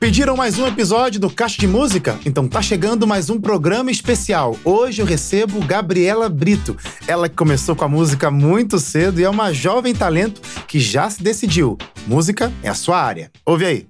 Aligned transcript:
Pediram 0.00 0.34
mais 0.34 0.58
um 0.58 0.66
episódio 0.66 1.20
do 1.20 1.28
Caixa 1.28 1.58
de 1.58 1.66
Música? 1.66 2.18
Então 2.24 2.48
tá 2.48 2.62
chegando 2.62 3.06
mais 3.06 3.28
um 3.28 3.38
programa 3.38 3.90
especial. 3.90 4.56
Hoje 4.64 5.02
eu 5.02 5.06
recebo 5.06 5.60
Gabriela 5.60 6.26
Brito. 6.26 6.74
Ela 7.06 7.28
que 7.28 7.36
começou 7.36 7.76
com 7.76 7.84
a 7.84 7.88
música 7.88 8.30
muito 8.30 8.78
cedo 8.78 9.20
e 9.20 9.24
é 9.24 9.28
uma 9.28 9.52
jovem 9.52 9.94
talento 9.94 10.40
que 10.66 10.80
já 10.80 11.10
se 11.10 11.22
decidiu. 11.22 11.76
Música 12.06 12.50
é 12.62 12.70
a 12.70 12.74
sua 12.74 12.98
área. 12.98 13.30
Ouve 13.44 13.66
aí. 13.66 13.89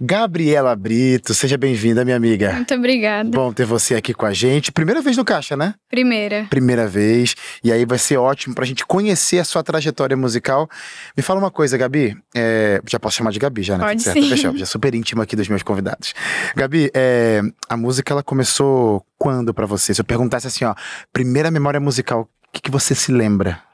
Gabriela 0.00 0.76
Brito, 0.76 1.32
seja 1.32 1.56
bem-vinda, 1.56 2.04
minha 2.04 2.16
amiga. 2.16 2.52
Muito 2.52 2.74
obrigada. 2.74 3.30
Bom 3.30 3.52
ter 3.52 3.64
você 3.64 3.94
aqui 3.94 4.12
com 4.12 4.26
a 4.26 4.32
gente. 4.32 4.70
Primeira 4.70 5.00
vez 5.00 5.16
no 5.16 5.24
Caixa, 5.24 5.56
né? 5.56 5.74
Primeira. 5.88 6.46
Primeira 6.50 6.86
vez. 6.86 7.34
E 7.64 7.72
aí 7.72 7.84
vai 7.86 7.98
ser 7.98 8.18
ótimo 8.18 8.54
pra 8.54 8.66
gente 8.66 8.84
conhecer 8.84 9.38
a 9.38 9.44
sua 9.44 9.62
trajetória 9.62 10.16
musical. 10.16 10.68
Me 11.16 11.22
fala 11.22 11.40
uma 11.40 11.50
coisa, 11.50 11.78
Gabi. 11.78 12.16
É... 12.34 12.80
Já 12.86 13.00
posso 13.00 13.16
chamar 13.16 13.30
de 13.30 13.38
Gabi, 13.38 13.62
já, 13.62 13.78
né? 13.78 13.84
Pode 13.86 14.02
certo? 14.02 14.20
sim. 14.20 14.28
Fechou. 14.28 14.56
Já 14.56 14.66
super 14.66 14.94
íntimo 14.94 15.22
aqui 15.22 15.34
dos 15.34 15.48
meus 15.48 15.62
convidados. 15.62 16.14
Gabi, 16.54 16.90
é... 16.94 17.40
a 17.68 17.76
música 17.76 18.12
ela 18.12 18.22
começou 18.22 19.02
quando 19.18 19.54
pra 19.54 19.64
você? 19.64 19.94
Se 19.94 20.00
eu 20.00 20.04
perguntasse 20.04 20.46
assim, 20.46 20.64
ó, 20.64 20.74
primeira 21.12 21.50
memória 21.50 21.80
musical, 21.80 22.22
o 22.22 22.52
que, 22.52 22.60
que 22.60 22.70
você 22.70 22.94
se 22.94 23.10
lembra? 23.10 23.65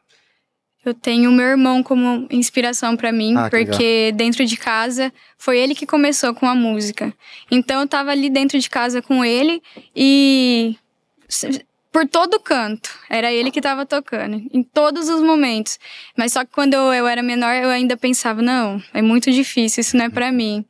Eu 0.84 0.92
tenho 0.94 1.30
meu 1.30 1.46
irmão 1.46 1.82
como 1.82 2.26
inspiração 2.30 2.96
pra 2.96 3.12
mim, 3.12 3.36
Ah, 3.36 3.48
que 3.48 3.64
porque 3.64 4.12
dentro 4.16 4.44
de 4.44 4.56
casa 4.56 5.12
foi 5.38 5.58
ele 5.58 5.74
que 5.74 5.86
começou 5.86 6.34
com 6.34 6.46
a 6.46 6.54
música. 6.54 7.14
Então 7.50 7.80
eu 7.82 7.86
tava 7.86 8.10
ali 8.10 8.28
dentro 8.28 8.58
de 8.58 8.68
casa 8.68 9.00
com 9.00 9.24
ele 9.24 9.62
e 9.94 10.76
por 11.92 12.08
todo 12.08 12.40
canto, 12.40 12.90
era 13.08 13.30
ele 13.32 13.50
que 13.50 13.60
tava 13.60 13.84
tocando, 13.84 14.42
em 14.52 14.62
todos 14.62 15.08
os 15.08 15.20
momentos. 15.20 15.78
Mas 16.16 16.32
só 16.32 16.44
que 16.44 16.50
quando 16.50 16.74
eu, 16.74 16.92
eu 16.92 17.06
era 17.06 17.22
menor, 17.22 17.54
eu 17.54 17.68
ainda 17.68 17.96
pensava, 17.96 18.40
não, 18.42 18.82
é 18.94 19.02
muito 19.02 19.30
difícil, 19.30 19.82
isso 19.82 19.96
não 19.96 20.06
é 20.06 20.08
pra 20.08 20.32
mim. 20.32 20.64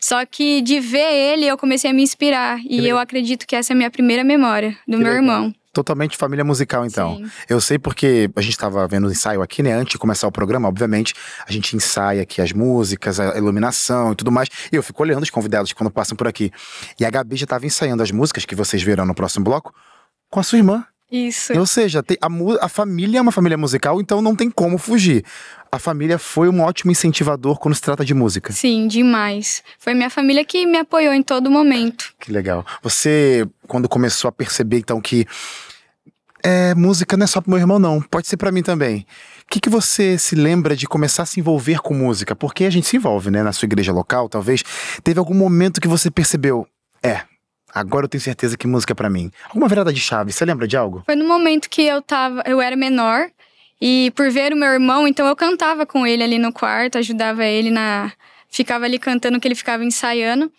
Só 0.00 0.26
que 0.26 0.60
de 0.60 0.80
ver 0.80 1.10
ele, 1.14 1.46
eu 1.46 1.56
comecei 1.56 1.90
a 1.90 1.94
me 1.94 2.02
inspirar. 2.02 2.58
E 2.62 2.76
legal. 2.80 2.86
eu 2.86 2.98
acredito 2.98 3.46
que 3.46 3.56
essa 3.56 3.72
é 3.72 3.74
a 3.74 3.76
minha 3.76 3.90
primeira 3.90 4.22
memória 4.22 4.72
do 4.86 4.98
Que 4.98 5.02
meu 5.02 5.12
legal. 5.12 5.14
irmão. 5.16 5.54
Totalmente 5.74 6.16
família 6.16 6.44
musical, 6.44 6.86
então. 6.86 7.16
Sim. 7.16 7.30
Eu 7.48 7.60
sei 7.60 7.78
porque 7.78 8.30
a 8.34 8.40
gente 8.40 8.56
tava 8.56 8.86
vendo 8.86 9.08
o 9.08 9.10
ensaio 9.10 9.42
aqui, 9.42 9.62
né? 9.62 9.72
Antes 9.72 9.92
de 9.92 9.98
começar 9.98 10.26
o 10.26 10.32
programa, 10.32 10.68
obviamente, 10.68 11.12
a 11.46 11.52
gente 11.52 11.74
ensaia 11.76 12.22
aqui 12.22 12.40
as 12.40 12.52
músicas, 12.52 13.18
a 13.18 13.36
iluminação 13.36 14.12
e 14.12 14.14
tudo 14.14 14.30
mais. 14.30 14.48
E 14.72 14.76
eu 14.76 14.82
fico 14.82 15.02
olhando 15.02 15.24
os 15.24 15.30
convidados 15.30 15.72
quando 15.72 15.90
passam 15.90 16.16
por 16.16 16.28
aqui. 16.28 16.52
E 16.98 17.04
a 17.04 17.10
Gabi 17.10 17.36
já 17.36 17.46
tava 17.46 17.66
ensaiando 17.66 18.02
as 18.02 18.10
músicas 18.10 18.44
que 18.44 18.54
vocês 18.54 18.82
verão 18.82 19.04
no 19.04 19.14
próximo 19.14 19.44
bloco 19.44 19.74
com 20.30 20.40
a 20.40 20.42
sua 20.42 20.58
irmã. 20.58 20.86
Isso. 21.10 21.56
Ou 21.58 21.66
seja, 21.66 22.04
a, 22.20 22.64
a 22.64 22.68
família 22.68 23.18
é 23.18 23.20
uma 23.20 23.32
família 23.32 23.56
musical, 23.56 24.00
então 24.00 24.20
não 24.20 24.34
tem 24.34 24.50
como 24.50 24.78
fugir. 24.78 25.24
A 25.70 25.78
família 25.78 26.18
foi 26.18 26.48
um 26.48 26.60
ótimo 26.60 26.92
incentivador 26.92 27.58
quando 27.58 27.74
se 27.74 27.80
trata 27.80 28.04
de 28.04 28.14
música. 28.14 28.52
Sim, 28.52 28.86
demais. 28.86 29.62
Foi 29.78 29.92
minha 29.92 30.10
família 30.10 30.44
que 30.44 30.64
me 30.66 30.78
apoiou 30.78 31.12
em 31.12 31.22
todo 31.22 31.50
momento. 31.50 32.14
Que 32.20 32.30
legal. 32.30 32.64
Você, 32.82 33.46
quando 33.66 33.88
começou 33.88 34.28
a 34.28 34.32
perceber, 34.32 34.78
então, 34.78 35.00
que 35.00 35.26
é, 36.44 36.74
música 36.74 37.16
não 37.16 37.24
é 37.24 37.26
só 37.26 37.40
pro 37.40 37.50
meu 37.50 37.58
irmão, 37.58 37.78
não. 37.78 38.02
Pode 38.02 38.28
ser 38.28 38.36
pra 38.36 38.52
mim 38.52 38.62
também. 38.62 39.06
O 39.42 39.50
que, 39.50 39.58
que 39.58 39.70
você 39.70 40.18
se 40.18 40.34
lembra 40.34 40.76
de 40.76 40.86
começar 40.86 41.22
a 41.22 41.26
se 41.26 41.40
envolver 41.40 41.80
com 41.80 41.94
música? 41.94 42.36
Porque 42.36 42.64
a 42.64 42.70
gente 42.70 42.86
se 42.86 42.96
envolve, 42.96 43.30
né? 43.30 43.42
Na 43.42 43.52
sua 43.52 43.66
igreja 43.66 43.92
local, 43.92 44.28
talvez. 44.28 44.62
Teve 45.02 45.18
algum 45.18 45.34
momento 45.34 45.80
que 45.80 45.88
você 45.88 46.10
percebeu, 46.10 46.66
agora 47.74 48.04
eu 48.04 48.08
tenho 48.08 48.22
certeza 48.22 48.56
que 48.56 48.66
música 48.66 48.92
é 48.92 48.94
pra 48.94 49.10
mim. 49.10 49.30
Alguma 49.48 49.68
virada 49.68 49.92
de 49.92 50.00
chave, 50.00 50.32
você 50.32 50.44
lembra 50.44 50.68
de 50.68 50.76
algo? 50.76 51.02
Foi 51.04 51.16
no 51.16 51.26
momento 51.26 51.68
que 51.68 51.82
eu 51.82 52.00
tava, 52.00 52.42
eu 52.46 52.60
era 52.60 52.76
menor 52.76 53.28
e 53.80 54.12
por 54.14 54.30
ver 54.30 54.52
o 54.52 54.56
meu 54.56 54.68
irmão, 54.68 55.06
então 55.08 55.26
eu 55.26 55.36
cantava 55.36 55.84
com 55.84 56.06
ele 56.06 56.22
ali 56.22 56.38
no 56.38 56.52
quarto, 56.52 56.96
ajudava 56.96 57.44
ele 57.44 57.70
na 57.70 58.12
ficava 58.48 58.84
ali 58.84 58.98
cantando 58.98 59.40
que 59.40 59.48
ele 59.48 59.54
ficava 59.54 59.84
ensaiando. 59.84 60.50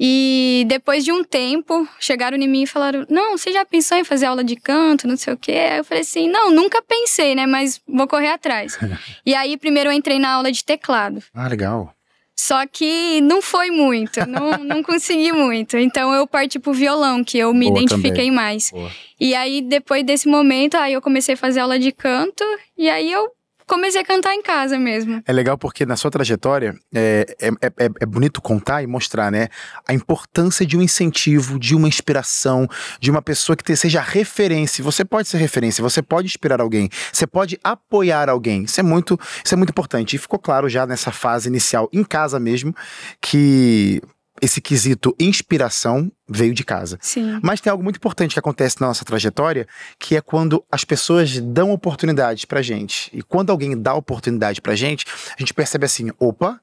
E 0.00 0.64
depois 0.68 1.04
de 1.04 1.10
um 1.10 1.24
tempo, 1.24 1.88
chegaram 1.98 2.36
em 2.36 2.46
mim 2.46 2.62
e 2.62 2.66
falaram: 2.66 3.04
"Não, 3.10 3.36
você 3.36 3.50
já 3.52 3.64
pensou 3.64 3.98
em 3.98 4.04
fazer 4.04 4.26
aula 4.26 4.44
de 4.44 4.54
canto, 4.54 5.08
não 5.08 5.16
sei 5.16 5.32
o 5.32 5.36
quê?" 5.36 5.52
Aí 5.52 5.78
eu 5.78 5.84
falei 5.84 6.02
assim: 6.02 6.28
"Não, 6.28 6.52
nunca 6.52 6.80
pensei, 6.80 7.34
né, 7.34 7.46
mas 7.46 7.80
vou 7.88 8.06
correr 8.06 8.28
atrás". 8.28 8.78
e 9.26 9.34
aí 9.34 9.56
primeiro 9.56 9.90
eu 9.90 9.92
entrei 9.92 10.20
na 10.20 10.34
aula 10.34 10.52
de 10.52 10.64
teclado. 10.64 11.20
Ah, 11.34 11.48
legal. 11.48 11.92
Só 12.40 12.64
que 12.68 13.20
não 13.20 13.42
foi 13.42 13.68
muito, 13.68 14.24
não, 14.24 14.52
não 14.62 14.80
consegui 14.80 15.32
muito. 15.32 15.76
Então 15.76 16.14
eu 16.14 16.24
parti 16.24 16.56
pro 16.56 16.72
violão, 16.72 17.24
que 17.24 17.36
eu 17.36 17.52
me 17.52 17.66
Boa 17.66 17.80
identifiquei 17.80 18.12
também. 18.12 18.30
mais. 18.30 18.70
Boa. 18.70 18.88
E 19.18 19.34
aí, 19.34 19.60
depois 19.60 20.04
desse 20.04 20.28
momento, 20.28 20.76
aí 20.76 20.92
eu 20.92 21.02
comecei 21.02 21.34
a 21.34 21.36
fazer 21.36 21.58
aula 21.58 21.80
de 21.80 21.90
canto. 21.90 22.44
E 22.76 22.88
aí 22.88 23.10
eu 23.10 23.28
comecei 23.68 24.00
a 24.00 24.04
cantar 24.04 24.34
em 24.34 24.42
casa 24.42 24.78
mesmo. 24.78 25.22
É 25.26 25.32
legal 25.32 25.56
porque 25.56 25.86
na 25.86 25.94
sua 25.94 26.10
trajetória 26.10 26.74
é, 26.94 27.26
é, 27.40 27.48
é, 27.48 27.90
é 28.00 28.06
bonito 28.06 28.40
contar 28.42 28.82
e 28.82 28.86
mostrar, 28.86 29.30
né? 29.30 29.48
A 29.86 29.92
importância 29.94 30.66
de 30.66 30.76
um 30.76 30.82
incentivo, 30.82 31.58
de 31.58 31.74
uma 31.76 31.86
inspiração, 31.86 32.66
de 32.98 33.10
uma 33.10 33.22
pessoa 33.22 33.54
que 33.54 33.62
te- 33.62 33.76
seja 33.76 34.00
referência. 34.00 34.82
Você 34.82 35.04
pode 35.04 35.28
ser 35.28 35.36
referência, 35.38 35.82
você 35.82 36.02
pode 36.02 36.26
inspirar 36.26 36.60
alguém, 36.60 36.88
você 37.12 37.26
pode 37.26 37.58
apoiar 37.62 38.28
alguém. 38.28 38.64
Isso 38.64 38.80
é 38.80 38.82
muito, 38.82 39.18
isso 39.44 39.54
é 39.54 39.56
muito 39.56 39.70
importante. 39.70 40.16
E 40.16 40.18
ficou 40.18 40.38
claro 40.38 40.68
já 40.68 40.86
nessa 40.86 41.12
fase 41.12 41.48
inicial, 41.48 41.88
em 41.92 42.02
casa 42.02 42.40
mesmo, 42.40 42.74
que 43.20 44.00
esse 44.40 44.60
quesito 44.60 45.14
inspiração 45.18 46.10
veio 46.28 46.54
de 46.54 46.64
casa. 46.64 46.98
Sim. 47.00 47.38
Mas 47.42 47.60
tem 47.60 47.70
algo 47.70 47.82
muito 47.82 47.96
importante 47.96 48.32
que 48.32 48.38
acontece 48.38 48.80
na 48.80 48.88
nossa 48.88 49.04
trajetória, 49.04 49.66
que 49.98 50.16
é 50.16 50.20
quando 50.20 50.64
as 50.70 50.84
pessoas 50.84 51.40
dão 51.40 51.72
oportunidades 51.72 52.44
pra 52.44 52.62
gente. 52.62 53.10
E 53.12 53.22
quando 53.22 53.50
alguém 53.50 53.80
dá 53.80 53.94
oportunidade 53.94 54.60
pra 54.60 54.74
gente, 54.74 55.06
a 55.36 55.40
gente 55.40 55.54
percebe 55.54 55.86
assim: 55.86 56.10
opa, 56.18 56.60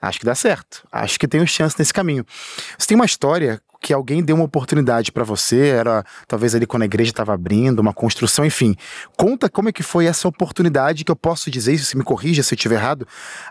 acho 0.00 0.18
que 0.18 0.26
dá 0.26 0.34
certo. 0.34 0.86
Acho 0.90 1.18
que 1.18 1.28
tenho 1.28 1.46
chance 1.46 1.76
nesse 1.78 1.92
caminho. 1.92 2.24
Você 2.78 2.88
tem 2.88 2.94
uma 2.94 3.06
história 3.06 3.60
que 3.82 3.92
alguém 3.92 4.22
deu 4.22 4.36
uma 4.36 4.44
oportunidade 4.44 5.10
pra 5.10 5.24
você, 5.24 5.66
era 5.66 6.04
talvez 6.28 6.54
ali 6.54 6.66
quando 6.66 6.82
a 6.82 6.86
igreja 6.86 7.10
estava 7.10 7.34
abrindo, 7.34 7.80
uma 7.80 7.92
construção, 7.92 8.46
enfim. 8.46 8.76
Conta 9.16 9.50
como 9.50 9.68
é 9.68 9.72
que 9.72 9.82
foi 9.82 10.06
essa 10.06 10.28
oportunidade 10.28 11.04
que 11.04 11.10
eu 11.10 11.16
posso 11.16 11.50
dizer, 11.50 11.76
se 11.76 11.86
você 11.86 11.98
me 11.98 12.04
corrija 12.04 12.44
se 12.44 12.54
eu 12.54 12.56
estiver 12.56 12.76
errado, 12.76 13.06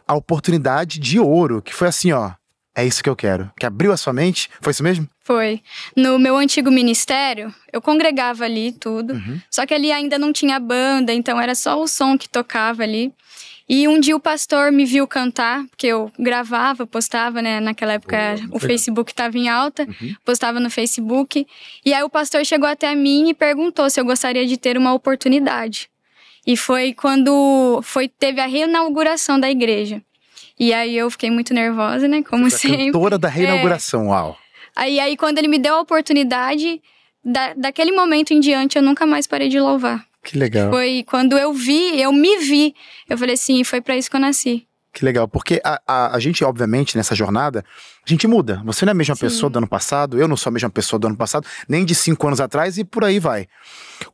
a 0.08 0.16
oportunidade 0.16 1.00
de 1.00 1.20
ouro, 1.20 1.62
que 1.62 1.74
foi 1.74 1.90
assim, 1.90 2.14
ó, 2.14 2.32
é 2.82 2.86
isso 2.86 3.04
que 3.04 3.10
eu 3.10 3.16
quero. 3.16 3.52
Que 3.60 3.66
abriu 3.66 3.92
a 3.92 3.98
sua 3.98 4.14
mente, 4.14 4.50
foi 4.60 4.72
isso 4.72 4.84
mesmo? 4.84 5.08
Foi. 5.24 5.62
No 5.96 6.18
meu 6.20 6.36
antigo 6.36 6.70
ministério, 6.72 7.54
eu 7.72 7.82
congregava 7.82 8.44
ali 8.46 8.72
tudo. 8.72 9.14
Uhum. 9.14 9.40
Só 9.50 9.66
que 9.66 9.74
ali 9.74 9.92
ainda 9.92 10.18
não 10.18 10.34
tinha 10.34 10.60
banda, 10.60 11.14
então 11.14 11.40
era 11.40 11.56
só 11.56 11.82
o 11.82 11.88
som 11.88 12.18
que 12.18 12.28
tocava 12.28 12.84
ali. 12.84 13.14
E 13.70 13.88
um 13.88 14.00
dia 14.02 14.16
o 14.16 14.20
pastor 14.20 14.72
me 14.72 14.84
viu 14.84 15.08
cantar, 15.08 15.64
porque 15.70 15.88
eu 15.88 16.12
gravava, 16.20 16.86
postava, 16.86 17.42
né? 17.42 17.62
Naquela 17.62 17.94
época 17.94 18.36
Boa, 18.48 18.58
o. 18.58 18.60
Facebook 18.60 19.12
estava 19.12 19.38
em 19.38 19.48
alta, 19.48 19.84
Uhum. 19.84 20.14
postava 20.26 20.60
no 20.60 20.70
Facebook. 20.70 21.48
E 21.86 21.94
aí 21.94 22.04
o 22.04 22.10
pastor 22.10 22.46
chegou 22.46 22.68
até 22.68 22.94
mim 22.96 23.30
e 23.30 23.34
perguntou 23.34 23.90
se 23.90 24.00
eu 24.00 24.04
gostaria 24.04 24.46
de 24.46 24.58
ter 24.58 24.78
uma 24.78 24.94
oportunidade. 24.94 25.90
E 26.46 26.58
foi 26.58 26.94
quando 26.94 27.80
foi 27.84 28.10
teve 28.10 28.42
a 28.42 28.48
reinauguração 28.48 29.40
da 29.40 29.50
igreja. 29.50 30.02
E 30.62 30.76
aí 30.76 30.96
eu 30.96 31.10
fiquei 31.10 31.32
muito 31.32 31.56
nervosa, 31.56 32.08
né? 32.08 32.22
Como 32.22 32.46
A 32.46 32.50
sempre. 32.52 32.86
cantora 32.86 33.18
da 33.18 33.28
reinauguração, 33.28 34.10
uau. 34.10 34.38
Aí, 34.76 35.00
aí 35.00 35.18
quando 35.18 35.40
ele 35.40 35.48
me 35.48 35.58
deu 35.58 35.74
a 35.74 35.82
oportunidade, 35.82 36.80
da, 37.26 37.56
daquele 37.56 37.92
momento 37.92 38.32
em 38.32 38.40
diante 38.40 38.78
eu 38.78 38.84
nunca 38.84 39.04
mais 39.08 39.26
parei 39.26 39.50
de 39.50 39.60
louvar. 39.60 40.06
Que 40.24 40.38
legal. 40.38 40.70
Foi 40.70 41.04
quando 41.08 41.36
eu 41.36 41.52
vi, 41.52 42.00
eu 42.00 42.14
me 42.14 42.38
vi. 42.38 42.76
Eu 43.10 43.18
falei 43.18 43.34
assim, 43.34 43.64
foi 43.64 43.82
pra 43.82 43.98
isso 43.98 44.08
que 44.08 44.16
eu 44.16 44.20
nasci. 44.20 44.68
Que 44.94 45.04
legal, 45.04 45.28
porque 45.28 45.60
a, 45.64 45.82
a, 45.88 46.16
a 46.16 46.20
gente, 46.20 46.44
obviamente, 46.44 46.96
nessa 46.96 47.16
jornada, 47.16 47.66
a 48.06 48.10
gente 48.10 48.28
muda. 48.28 48.62
Você 48.64 48.86
não 48.86 48.92
é 48.92 48.94
a 48.94 48.96
mesma 48.96 49.16
Sim. 49.16 49.22
pessoa 49.22 49.50
do 49.50 49.58
ano 49.58 49.68
passado, 49.68 50.20
eu 50.20 50.28
não 50.28 50.38
sou 50.38 50.52
a 50.52 50.54
mesma 50.54 50.70
pessoa 50.70 51.00
do 51.00 51.08
ano 51.08 51.18
passado, 51.18 51.48
nem 51.68 51.84
de 51.84 51.96
cinco 51.96 52.28
anos 52.28 52.40
atrás 52.40 52.78
e 52.78 52.84
por 52.84 53.04
aí 53.04 53.18
vai. 53.18 53.48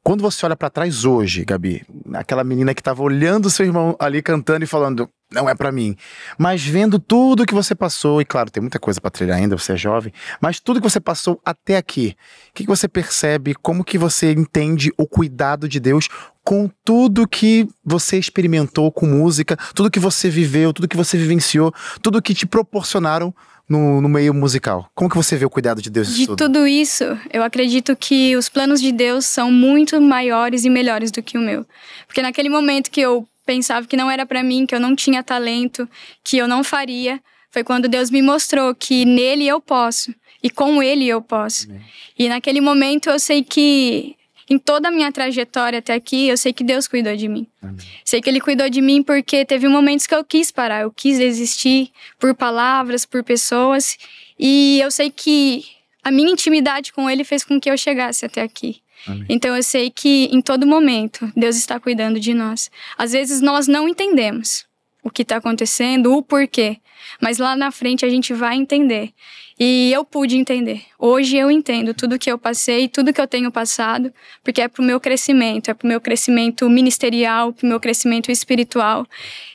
Quando 0.01 0.21
você 0.21 0.45
olha 0.45 0.55
pra 0.55 0.69
trás 0.69 1.03
hoje, 1.03 1.43
Gabi, 1.43 1.83
aquela 2.13 2.43
menina 2.43 2.73
que 2.73 2.81
tava 2.81 3.03
olhando 3.03 3.49
seu 3.49 3.65
irmão 3.65 3.97
ali 3.99 4.21
cantando 4.21 4.63
e 4.63 4.67
falando, 4.67 5.09
não 5.31 5.49
é 5.49 5.55
pra 5.55 5.71
mim, 5.71 5.95
mas 6.37 6.65
vendo 6.65 6.99
tudo 6.99 7.45
que 7.45 7.53
você 7.53 7.75
passou, 7.75 8.21
e 8.21 8.25
claro, 8.25 8.49
tem 8.49 8.61
muita 8.61 8.79
coisa 8.79 9.01
pra 9.01 9.11
trilhar 9.11 9.37
ainda, 9.37 9.57
você 9.57 9.73
é 9.73 9.77
jovem, 9.77 10.13
mas 10.41 10.59
tudo 10.59 10.79
que 10.79 10.89
você 10.89 10.99
passou 10.99 11.39
até 11.43 11.77
aqui, 11.77 12.15
o 12.49 12.53
que, 12.53 12.63
que 12.63 12.69
você 12.69 12.87
percebe, 12.87 13.53
como 13.53 13.83
que 13.83 13.97
você 13.97 14.31
entende 14.31 14.91
o 14.97 15.05
cuidado 15.05 15.67
de 15.67 15.79
Deus 15.79 16.07
com 16.43 16.69
tudo 16.85 17.27
que 17.27 17.67
você 17.83 18.17
experimentou 18.17 18.89
com 18.89 19.05
música, 19.05 19.57
tudo 19.75 19.91
que 19.91 19.99
você 19.99 20.29
viveu, 20.29 20.71
tudo 20.71 20.87
que 20.87 20.95
você 20.95 21.17
vivenciou, 21.17 21.73
tudo 22.01 22.21
que 22.21 22.33
te 22.33 22.45
proporcionaram 22.45 23.35
no, 23.67 23.99
no 23.99 24.07
meio 24.07 24.33
musical. 24.33 24.89
Como 24.95 25.09
que 25.09 25.17
você 25.17 25.35
vê 25.35 25.45
o 25.45 25.49
cuidado 25.49 25.81
de 25.81 25.89
Deus 25.89 26.15
De 26.15 26.25
tudo? 26.25 26.37
tudo 26.37 26.65
isso, 26.65 27.03
eu 27.33 27.43
acredito 27.43 27.95
que 27.97 28.35
os 28.37 28.47
planos 28.47 28.79
de 28.79 28.93
Deus 28.93 29.25
são 29.25 29.51
muito 29.51 29.99
maiores 29.99 30.63
e 30.63 30.69
melhores 30.69 31.11
do 31.11 31.21
que 31.21 31.37
o 31.37 31.41
meu. 31.41 31.65
Porque 32.05 32.21
naquele 32.21 32.47
momento 32.47 32.89
que 32.89 33.01
eu 33.01 33.27
pensava 33.47 33.87
que 33.87 33.95
não 33.95 34.11
era 34.11 34.25
pra 34.25 34.43
mim, 34.43 34.65
que 34.65 34.75
eu 34.75 34.79
não 34.79 34.95
tinha 34.95 35.23
talento, 35.23 35.89
que 36.23 36.37
eu 36.37 36.47
não 36.47 36.63
faria, 36.63 37.19
foi 37.49 37.63
quando 37.63 37.87
Deus 37.87 38.11
me 38.11 38.21
mostrou 38.21 38.75
que 38.75 39.05
nele 39.05 39.47
eu 39.47 39.59
posso 39.59 40.13
e 40.43 40.49
com 40.49 40.83
ele 40.83 41.07
eu 41.07 41.21
posso. 41.21 41.69
Amém. 41.69 41.81
E 42.19 42.29
naquele 42.29 42.61
momento 42.61 43.09
eu 43.09 43.17
sei 43.17 43.43
que 43.43 44.15
em 44.49 44.57
toda 44.57 44.89
a 44.89 44.91
minha 44.91 45.11
trajetória 45.11 45.79
até 45.79 45.93
aqui, 45.93 46.27
eu 46.27 46.37
sei 46.37 46.53
que 46.53 46.63
Deus 46.63 46.87
cuidou 46.87 47.15
de 47.15 47.27
mim. 47.27 47.47
Amém. 47.61 47.77
Sei 48.05 48.21
que 48.21 48.29
Ele 48.29 48.39
cuidou 48.39 48.69
de 48.69 48.81
mim 48.81 49.01
porque 49.03 49.43
teve 49.45 49.67
momentos 49.67 50.07
que 50.07 50.15
eu 50.15 50.23
quis 50.23 50.51
parar, 50.51 50.81
eu 50.81 50.91
quis 50.91 51.17
desistir 51.17 51.91
por 52.19 52.33
palavras, 52.35 53.05
por 53.05 53.23
pessoas. 53.23 53.97
E 54.39 54.79
eu 54.81 54.91
sei 54.91 55.09
que 55.09 55.65
a 56.03 56.11
minha 56.11 56.31
intimidade 56.31 56.93
com 56.93 57.09
Ele 57.09 57.23
fez 57.23 57.43
com 57.43 57.59
que 57.59 57.69
eu 57.69 57.77
chegasse 57.77 58.25
até 58.25 58.41
aqui. 58.41 58.81
Então 59.29 59.55
eu 59.55 59.63
sei 59.63 59.89
que 59.89 60.25
em 60.25 60.41
todo 60.41 60.65
momento 60.65 61.31
Deus 61.35 61.55
está 61.55 61.79
cuidando 61.79 62.19
de 62.19 62.33
nós. 62.33 62.69
Às 62.97 63.11
vezes 63.11 63.41
nós 63.41 63.67
não 63.67 63.87
entendemos 63.87 64.65
o 65.03 65.09
que 65.09 65.21
está 65.21 65.37
acontecendo, 65.37 66.13
o 66.13 66.21
porquê, 66.21 66.77
mas 67.21 67.37
lá 67.37 67.55
na 67.55 67.71
frente 67.71 68.05
a 68.05 68.09
gente 68.09 68.33
vai 68.33 68.55
entender. 68.55 69.11
E 69.59 69.91
eu 69.91 70.05
pude 70.05 70.37
entender. 70.37 70.83
Hoje 70.99 71.35
eu 71.35 71.49
entendo 71.49 71.91
tudo 71.91 72.19
que 72.19 72.31
eu 72.31 72.37
passei, 72.37 72.87
tudo 72.87 73.11
que 73.11 73.19
eu 73.19 73.27
tenho 73.27 73.51
passado, 73.51 74.13
porque 74.43 74.61
é 74.61 74.67
pro 74.67 74.83
meu 74.83 74.99
crescimento, 74.99 75.71
é 75.71 75.73
pro 75.73 75.87
meu 75.87 75.99
crescimento 75.99 76.69
ministerial, 76.69 77.51
pro 77.51 77.67
meu 77.67 77.79
crescimento 77.79 78.31
espiritual. 78.31 79.03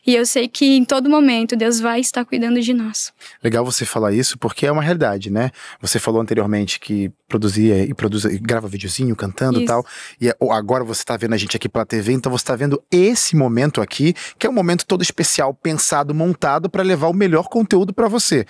E 0.04 0.16
eu 0.16 0.26
sei 0.26 0.49
que 0.49 0.76
em 0.76 0.84
todo 0.84 1.08
momento 1.08 1.54
Deus 1.54 1.78
vai 1.78 2.00
estar 2.00 2.25
cuidando 2.25 2.60
de 2.60 2.75
nós. 2.75 3.12
Legal 3.43 3.64
você 3.64 3.84
falar 3.84 4.12
isso, 4.12 4.37
porque 4.38 4.66
é 4.66 4.72
uma 4.72 4.82
realidade, 4.82 5.31
né? 5.31 5.52
Você 5.81 6.00
falou 6.00 6.20
anteriormente 6.20 6.81
que 6.81 7.12
produzia 7.28 7.84
e 7.84 7.94
produz 7.94 8.25
e 8.25 8.38
grava 8.38 8.66
videozinho 8.66 9.14
cantando 9.14 9.60
e 9.60 9.64
tal. 9.64 9.87
E 10.20 10.28
é- 10.28 10.37
agora 10.50 10.82
você 10.82 11.04
tá 11.04 11.16
vendo 11.16 11.32
a 11.32 11.37
gente 11.37 11.56
aqui 11.56 11.69
pela 11.69 11.87
TV, 11.87 12.12
então 12.12 12.31
você 12.31 12.44
tá 12.44 12.56
vendo 12.56 12.82
esse 12.90 13.37
momento 13.37 13.81
aqui, 13.81 14.14
que 14.38 14.46
é 14.46 14.50
um 14.50 14.52
momento 14.52 14.84
todo 14.84 15.02
especial, 15.02 15.54
pensado, 15.54 16.12
montado 16.14 16.69
para 16.69 16.82
levar 16.82 17.06
o 17.06 17.14
melhor 17.14 17.41
conteúdo 17.48 17.92
para 17.92 18.08
você. 18.08 18.46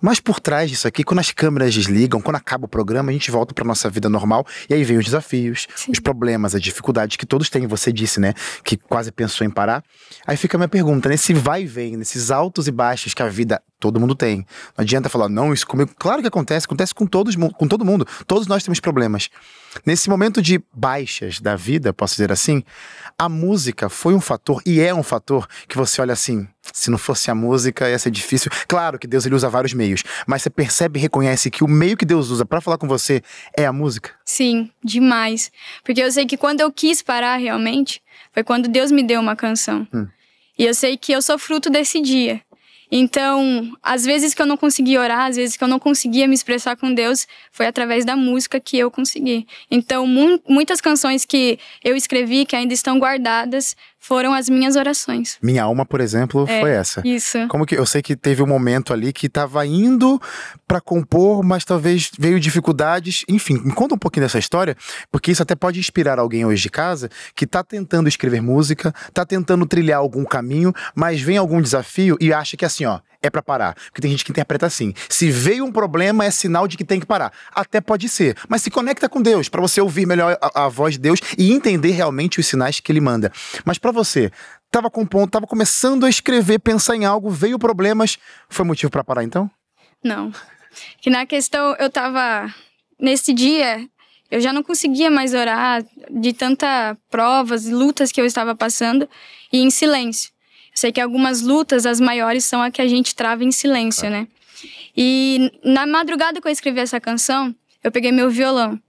Mas 0.00 0.20
por 0.20 0.40
trás 0.40 0.70
disso 0.70 0.86
aqui, 0.88 1.04
quando 1.04 1.20
as 1.20 1.30
câmeras 1.30 1.74
desligam, 1.74 2.20
quando 2.20 2.36
acaba 2.36 2.66
o 2.66 2.68
programa, 2.68 3.10
a 3.10 3.12
gente 3.12 3.30
volta 3.30 3.54
para 3.54 3.64
nossa 3.64 3.88
vida 3.90 4.08
normal 4.08 4.46
e 4.68 4.74
aí 4.74 4.84
vem 4.84 4.96
os 4.96 5.04
desafios, 5.04 5.66
Sim. 5.76 5.92
os 5.92 6.00
problemas, 6.00 6.54
as 6.54 6.62
dificuldades 6.62 7.16
que 7.16 7.26
todos 7.26 7.48
têm. 7.48 7.66
Você 7.66 7.92
disse, 7.92 8.20
né, 8.20 8.34
que 8.62 8.76
quase 8.76 9.10
pensou 9.12 9.46
em 9.46 9.50
parar. 9.50 9.82
Aí 10.26 10.36
fica 10.36 10.56
a 10.56 10.58
minha 10.58 10.68
pergunta, 10.68 11.08
nesse 11.08 11.32
vai 11.34 11.62
e 11.62 11.66
vem, 11.66 11.96
nesses 11.96 12.30
altos 12.30 12.68
e 12.68 12.70
baixos 12.70 13.14
que 13.14 13.22
a 13.22 13.28
vida 13.28 13.62
todo 13.78 14.00
mundo 14.00 14.14
tem. 14.14 14.38
Não 14.76 14.82
adianta 14.82 15.08
falar, 15.08 15.28
não, 15.28 15.52
isso 15.52 15.66
comigo. 15.66 15.90
Claro 15.98 16.22
que 16.22 16.28
acontece, 16.28 16.66
acontece 16.66 16.94
com 16.94 17.06
todos, 17.06 17.36
com 17.36 17.68
todo 17.68 17.84
mundo. 17.84 18.06
Todos 18.26 18.46
nós 18.46 18.62
temos 18.62 18.80
problemas. 18.80 19.28
Nesse 19.84 20.08
momento 20.08 20.40
de 20.40 20.62
baixas 20.72 21.40
da 21.40 21.56
vida, 21.56 21.92
posso 21.92 22.14
dizer 22.14 22.30
assim, 22.32 22.62
a 23.18 23.28
música 23.28 23.88
foi 23.88 24.14
um 24.14 24.20
fator 24.20 24.62
e 24.66 24.80
é 24.80 24.94
um 24.94 25.02
fator 25.02 25.46
que 25.68 25.76
você 25.76 26.00
olha 26.00 26.12
assim, 26.12 26.46
se 26.72 26.90
não 26.90 26.98
fosse 26.98 27.30
a 27.30 27.34
música 27.34 27.88
ia 27.88 27.98
ser 27.98 28.10
difícil. 28.10 28.50
Claro 28.66 28.98
que 28.98 29.06
Deus 29.06 29.26
ele 29.26 29.34
usa 29.34 29.48
vários 29.48 29.72
meios, 29.72 30.02
mas 30.26 30.42
você 30.42 30.50
percebe 30.50 30.98
e 30.98 31.02
reconhece 31.02 31.50
que 31.50 31.64
o 31.64 31.68
meio 31.68 31.96
que 31.96 32.04
Deus 32.04 32.30
usa 32.30 32.44
para 32.44 32.60
falar 32.60 32.78
com 32.78 32.88
você 32.88 33.22
é 33.56 33.66
a 33.66 33.72
música. 33.72 34.10
Sim, 34.24 34.70
demais. 34.82 35.50
Porque 35.84 36.02
eu 36.02 36.10
sei 36.10 36.26
que 36.26 36.36
quando 36.36 36.60
eu 36.60 36.72
quis 36.72 37.02
parar 37.02 37.36
realmente, 37.36 38.02
foi 38.32 38.42
quando 38.42 38.68
Deus 38.68 38.90
me 38.90 39.02
deu 39.02 39.20
uma 39.20 39.36
canção. 39.36 39.86
Hum. 39.92 40.06
E 40.58 40.64
eu 40.64 40.74
sei 40.74 40.96
que 40.96 41.12
eu 41.12 41.20
sou 41.20 41.38
fruto 41.38 41.68
desse 41.68 42.00
dia. 42.00 42.40
Então, 42.96 43.72
às 43.82 44.04
vezes 44.04 44.34
que 44.34 44.40
eu 44.40 44.46
não 44.46 44.56
conseguia 44.56 45.00
orar, 45.00 45.26
às 45.26 45.34
vezes 45.34 45.56
que 45.56 45.64
eu 45.64 45.66
não 45.66 45.80
conseguia 45.80 46.28
me 46.28 46.34
expressar 46.34 46.76
com 46.76 46.94
Deus, 46.94 47.26
foi 47.50 47.66
através 47.66 48.04
da 48.04 48.14
música 48.14 48.60
que 48.60 48.78
eu 48.78 48.88
consegui. 48.88 49.48
Então, 49.68 50.06
mu- 50.06 50.40
muitas 50.48 50.80
canções 50.80 51.24
que 51.24 51.58
eu 51.82 51.96
escrevi, 51.96 52.46
que 52.46 52.54
ainda 52.54 52.72
estão 52.72 52.96
guardadas, 53.00 53.74
foram 54.06 54.34
as 54.34 54.50
minhas 54.50 54.76
orações. 54.76 55.38
Minha 55.42 55.62
alma, 55.64 55.86
por 55.86 55.98
exemplo, 55.98 56.44
É. 56.46 56.60
foi 56.60 56.70
essa. 56.72 57.00
Isso. 57.06 57.38
Como 57.48 57.64
que 57.64 57.74
eu 57.74 57.86
sei 57.86 58.02
que 58.02 58.14
teve 58.14 58.42
um 58.42 58.46
momento 58.46 58.92
ali 58.92 59.14
que 59.14 59.30
tava 59.30 59.64
indo 59.64 60.20
pra 60.68 60.78
compor, 60.78 61.42
mas 61.42 61.64
talvez 61.64 62.10
veio 62.18 62.38
dificuldades. 62.38 63.24
Enfim, 63.26 63.58
me 63.64 63.72
conta 63.72 63.94
um 63.94 63.98
pouquinho 63.98 64.26
dessa 64.26 64.38
história, 64.38 64.76
porque 65.10 65.30
isso 65.30 65.42
até 65.42 65.54
pode 65.54 65.80
inspirar 65.80 66.18
alguém 66.18 66.44
hoje 66.44 66.62
de 66.62 66.70
casa 66.70 67.08
que 67.34 67.46
tá 67.46 67.64
tentando 67.64 68.06
escrever 68.06 68.42
música, 68.42 68.94
tá 69.14 69.24
tentando 69.24 69.64
trilhar 69.64 70.00
algum 70.00 70.24
caminho, 70.24 70.74
mas 70.94 71.22
vem 71.22 71.38
algum 71.38 71.62
desafio 71.62 72.18
e 72.20 72.30
acha 72.30 72.58
que 72.58 72.64
assim, 72.66 72.84
ó, 72.84 73.00
é 73.22 73.30
pra 73.30 73.42
parar. 73.42 73.74
Porque 73.86 74.02
tem 74.02 74.10
gente 74.10 74.22
que 74.24 74.30
interpreta 74.30 74.66
assim: 74.66 74.92
se 75.08 75.30
veio 75.30 75.64
um 75.64 75.72
problema 75.72 76.24
é 76.26 76.30
sinal 76.30 76.68
de 76.68 76.76
que 76.76 76.84
tem 76.84 77.00
que 77.00 77.06
parar. 77.06 77.32
Até 77.54 77.80
pode 77.80 78.06
ser, 78.08 78.36
mas 78.48 78.60
se 78.60 78.70
conecta 78.70 79.08
com 79.08 79.22
Deus 79.22 79.48
pra 79.48 79.62
você 79.62 79.80
ouvir 79.80 80.06
melhor 80.06 80.36
a, 80.42 80.64
a 80.64 80.68
voz 80.68 80.94
de 80.94 81.00
Deus 81.00 81.20
e 81.38 81.50
entender 81.52 81.92
realmente 81.92 82.38
os 82.38 82.46
sinais 82.46 82.80
que 82.80 82.92
ele 82.92 83.00
manda. 83.00 83.32
Mas 83.64 83.78
pra 83.78 83.90
você, 83.94 84.30
tava 84.70 84.90
compondo, 84.90 85.30
tava 85.30 85.46
começando 85.46 86.04
a 86.04 86.10
escrever, 86.10 86.58
pensar 86.58 86.96
em 86.96 87.04
algo, 87.04 87.30
veio 87.30 87.58
problemas, 87.58 88.18
foi 88.48 88.64
motivo 88.64 88.90
pra 88.90 89.04
parar 89.04 89.24
então? 89.24 89.50
Não. 90.02 90.32
Que 91.00 91.08
na 91.08 91.24
questão, 91.24 91.74
eu 91.78 91.88
tava. 91.88 92.52
Nesse 92.98 93.32
dia, 93.32 93.88
eu 94.30 94.40
já 94.40 94.52
não 94.52 94.62
conseguia 94.62 95.10
mais 95.10 95.34
orar 95.34 95.84
de 96.10 96.32
tanta 96.32 96.96
provas, 97.10 97.66
lutas 97.66 98.10
que 98.10 98.20
eu 98.20 98.26
estava 98.26 98.54
passando 98.54 99.08
e 99.52 99.58
em 99.58 99.70
silêncio. 99.70 100.30
Eu 100.72 100.78
sei 100.78 100.92
que 100.92 101.00
algumas 101.00 101.40
lutas, 101.40 101.86
as 101.86 102.00
maiores, 102.00 102.44
são 102.44 102.60
a 102.60 102.70
que 102.70 102.82
a 102.82 102.88
gente 102.88 103.14
trava 103.14 103.44
em 103.44 103.52
silêncio, 103.52 104.10
né? 104.10 104.26
E 104.96 105.52
na 105.64 105.86
madrugada 105.86 106.40
que 106.40 106.48
eu 106.48 106.52
escrevi 106.52 106.80
essa 106.80 107.00
canção, 107.00 107.54
eu 107.82 107.92
peguei 107.92 108.10
meu 108.10 108.30
violão 108.30 108.80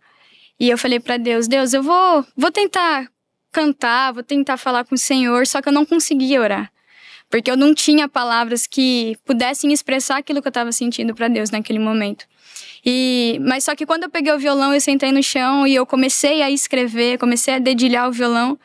e 0.60 0.70
eu 0.70 0.78
falei 0.78 1.00
pra 1.00 1.18
Deus: 1.18 1.48
Deus, 1.48 1.74
eu 1.74 1.84
vou, 1.84 2.26
vou 2.36 2.52
tentar 2.52 3.08
cantar, 3.56 4.14
vou 4.14 4.24
tentar 4.24 4.58
falar 4.58 4.84
com 4.84 4.96
o 4.96 4.98
Senhor, 4.98 5.48
só 5.48 5.62
que 5.62 5.70
eu 5.70 5.74
não 5.74 5.86
conseguia 5.86 6.42
orar 6.42 6.72
porque 7.30 7.50
eu 7.50 7.58
não 7.58 7.74
tinha 7.74 8.08
palavras 8.08 8.68
que 8.68 9.18
pudessem 9.26 9.74
expressar 9.74 10.18
aquilo 10.18 10.42
que 10.42 10.48
eu 10.48 10.52
estava 10.52 10.72
sentindo 10.72 11.14
para 11.14 11.28
Deus 11.28 11.50
naquele 11.50 11.80
momento. 11.80 12.26
E 12.86 13.40
mas 13.42 13.64
só 13.64 13.76
que 13.76 13.86
quando 13.86 14.04
eu 14.04 14.10
peguei 14.10 14.32
o 14.32 14.38
violão, 14.38 14.74
eu 14.74 14.80
sentei 14.80 15.12
no 15.12 15.24
chão 15.24 15.66
e 15.66 15.74
eu 15.74 15.86
comecei 15.86 16.42
a 16.42 16.52
escrever, 16.52 17.18
comecei 17.18 17.56
a 17.56 17.60
dedilhar 17.60 18.08
o 18.08 18.12
violão 18.12 18.58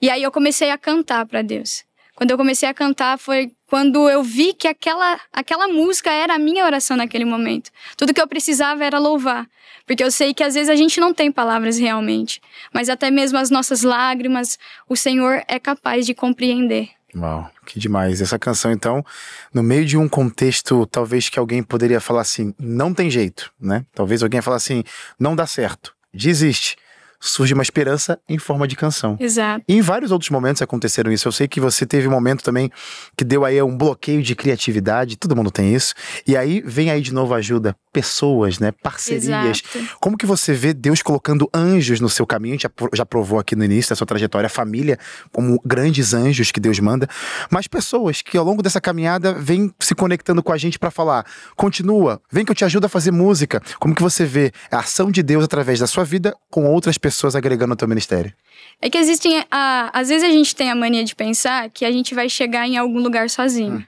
e 0.00 0.08
aí 0.08 0.22
eu 0.22 0.30
comecei 0.30 0.70
a 0.70 0.78
cantar 0.78 1.26
para 1.26 1.42
Deus. 1.42 1.84
Quando 2.16 2.30
eu 2.30 2.38
comecei 2.38 2.66
a 2.66 2.72
cantar 2.72 3.18
foi 3.18 3.52
quando 3.66 4.08
eu 4.08 4.22
vi 4.22 4.54
que 4.54 4.66
aquela 4.66 5.20
aquela 5.30 5.68
música 5.68 6.10
era 6.10 6.34
a 6.34 6.38
minha 6.38 6.64
oração 6.64 6.96
naquele 6.96 7.26
momento. 7.26 7.70
Tudo 7.94 8.14
que 8.14 8.20
eu 8.20 8.26
precisava 8.26 8.82
era 8.82 8.98
louvar, 8.98 9.46
porque 9.86 10.02
eu 10.02 10.10
sei 10.10 10.32
que 10.32 10.42
às 10.42 10.54
vezes 10.54 10.70
a 10.70 10.74
gente 10.74 10.98
não 10.98 11.12
tem 11.12 11.30
palavras 11.30 11.78
realmente, 11.78 12.40
mas 12.72 12.88
até 12.88 13.10
mesmo 13.10 13.36
as 13.36 13.50
nossas 13.50 13.82
lágrimas, 13.82 14.58
o 14.88 14.96
Senhor 14.96 15.44
é 15.46 15.58
capaz 15.58 16.06
de 16.06 16.14
compreender. 16.14 16.88
Uau, 17.14 17.50
que 17.66 17.78
demais. 17.78 18.22
Essa 18.22 18.38
canção, 18.38 18.72
então, 18.72 19.04
no 19.52 19.62
meio 19.62 19.84
de 19.84 19.96
um 19.96 20.08
contexto, 20.08 20.86
talvez 20.86 21.28
que 21.28 21.38
alguém 21.38 21.62
poderia 21.62 22.00
falar 22.00 22.22
assim, 22.22 22.54
não 22.58 22.94
tem 22.94 23.10
jeito, 23.10 23.52
né? 23.60 23.84
Talvez 23.94 24.22
alguém 24.22 24.40
falar 24.40 24.56
assim, 24.56 24.82
não 25.18 25.36
dá 25.36 25.46
certo, 25.46 25.94
desiste. 26.12 26.76
Surge 27.20 27.54
uma 27.54 27.62
esperança 27.62 28.18
em 28.28 28.38
forma 28.38 28.68
de 28.68 28.76
canção. 28.76 29.16
Exato. 29.18 29.64
E 29.66 29.74
em 29.74 29.80
vários 29.80 30.12
outros 30.12 30.30
momentos 30.30 30.62
aconteceram 30.62 31.10
isso. 31.10 31.26
Eu 31.26 31.32
sei 31.32 31.48
que 31.48 31.60
você 31.60 31.86
teve 31.86 32.06
um 32.06 32.10
momento 32.10 32.42
também 32.42 32.70
que 33.16 33.24
deu 33.24 33.44
aí 33.44 33.60
um 33.62 33.76
bloqueio 33.76 34.22
de 34.22 34.34
criatividade, 34.34 35.16
todo 35.16 35.34
mundo 35.34 35.50
tem 35.50 35.74
isso. 35.74 35.94
E 36.26 36.36
aí 36.36 36.62
vem 36.64 36.90
aí 36.90 37.00
de 37.00 37.12
novo 37.12 37.34
a 37.34 37.38
ajuda, 37.38 37.74
pessoas, 37.92 38.58
né? 38.58 38.70
Parcerias. 38.70 39.62
Exato. 39.74 39.96
Como 40.00 40.16
que 40.16 40.26
você 40.26 40.52
vê 40.52 40.72
Deus 40.72 41.02
colocando 41.02 41.48
anjos 41.54 42.00
no 42.00 42.08
seu 42.08 42.26
caminho? 42.26 42.54
A 42.54 42.58
gente 42.58 42.70
já 42.94 43.06
provou 43.06 43.38
aqui 43.38 43.56
no 43.56 43.64
início 43.64 43.90
da 43.90 43.96
sua 43.96 44.06
trajetória, 44.06 44.46
a 44.46 44.50
família, 44.50 44.98
como 45.32 45.60
grandes 45.64 46.12
anjos 46.14 46.52
que 46.52 46.60
Deus 46.60 46.78
manda, 46.78 47.08
mas 47.50 47.66
pessoas 47.66 48.22
que 48.22 48.36
ao 48.36 48.44
longo 48.44 48.62
dessa 48.62 48.80
caminhada 48.80 49.32
vêm 49.32 49.72
se 49.80 49.94
conectando 49.94 50.42
com 50.42 50.52
a 50.52 50.56
gente 50.56 50.78
para 50.78 50.90
falar: 50.90 51.24
continua, 51.56 52.20
vem 52.30 52.44
que 52.44 52.50
eu 52.50 52.56
te 52.56 52.64
ajudo 52.64 52.84
a 52.84 52.88
fazer 52.88 53.10
música. 53.10 53.60
Como 53.80 53.94
que 53.94 54.02
você 54.02 54.24
vê 54.24 54.52
a 54.70 54.80
ação 54.80 55.10
de 55.10 55.22
Deus 55.22 55.44
através 55.44 55.80
da 55.80 55.86
sua 55.86 56.04
vida 56.04 56.34
com 56.50 56.66
outras 56.66 56.98
pessoas 56.98 57.05
agregando 57.34 57.72
ao 57.72 57.76
teu 57.76 57.88
ministério? 57.88 58.32
É 58.80 58.90
que 58.90 58.98
existem. 58.98 59.44
A, 59.50 59.90
às 59.92 60.08
vezes 60.08 60.28
a 60.28 60.30
gente 60.30 60.54
tem 60.54 60.70
a 60.70 60.74
mania 60.74 61.04
de 61.04 61.14
pensar 61.14 61.70
que 61.70 61.84
a 61.84 61.92
gente 61.92 62.14
vai 62.14 62.28
chegar 62.28 62.66
em 62.66 62.76
algum 62.76 62.98
lugar 62.98 63.30
sozinho. 63.30 63.86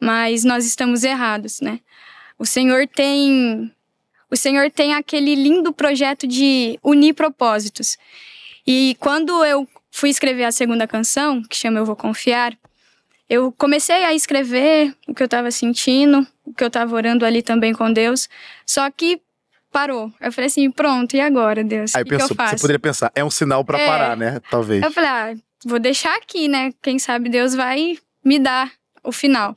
Mas 0.00 0.44
nós 0.44 0.66
estamos 0.66 1.04
errados, 1.04 1.60
né? 1.60 1.80
O 2.38 2.44
Senhor 2.44 2.86
tem. 2.88 3.72
O 4.30 4.36
Senhor 4.36 4.70
tem 4.70 4.94
aquele 4.94 5.34
lindo 5.34 5.72
projeto 5.72 6.26
de 6.26 6.78
unir 6.82 7.14
propósitos. 7.14 7.96
E 8.66 8.96
quando 8.98 9.44
eu 9.44 9.68
fui 9.90 10.10
escrever 10.10 10.44
a 10.44 10.52
segunda 10.52 10.86
canção, 10.86 11.42
que 11.42 11.56
chama 11.56 11.78
Eu 11.78 11.84
Vou 11.84 11.94
Confiar, 11.94 12.56
eu 13.28 13.52
comecei 13.52 14.04
a 14.04 14.14
escrever 14.14 14.94
o 15.06 15.14
que 15.14 15.22
eu 15.22 15.26
estava 15.26 15.50
sentindo, 15.50 16.26
o 16.44 16.52
que 16.52 16.64
eu 16.64 16.68
estava 16.68 16.94
orando 16.94 17.24
ali 17.24 17.42
também 17.42 17.72
com 17.72 17.92
Deus. 17.92 18.28
Só 18.66 18.90
que 18.90 19.20
parou. 19.72 20.12
Eu 20.20 20.30
falei 20.30 20.46
assim: 20.46 20.70
pronto, 20.70 21.16
e 21.16 21.20
agora, 21.20 21.64
Deus? 21.64 21.94
Aí 21.94 22.04
que, 22.04 22.10
que 22.10 22.14
eu 22.14 22.18
pensou, 22.20 22.36
faço? 22.36 22.56
você 22.56 22.60
poderia 22.60 22.78
pensar, 22.78 23.10
é 23.14 23.24
um 23.24 23.30
sinal 23.30 23.64
para 23.64 23.78
É. 23.80 23.86
parar, 23.86 24.16
né? 24.16 24.40
Talvez. 24.50 24.82
Eu 24.82 24.90
falei, 24.92 25.10
ah, 25.10 25.34
vou 25.64 25.78
deixar 25.78 26.14
aqui, 26.16 26.46
né? 26.46 26.72
Quem 26.82 26.98
sabe 26.98 27.28
Deus 27.28 27.54
vai 27.54 27.98
me 28.24 28.38
dar 28.38 28.70
o 29.02 29.10
final. 29.10 29.56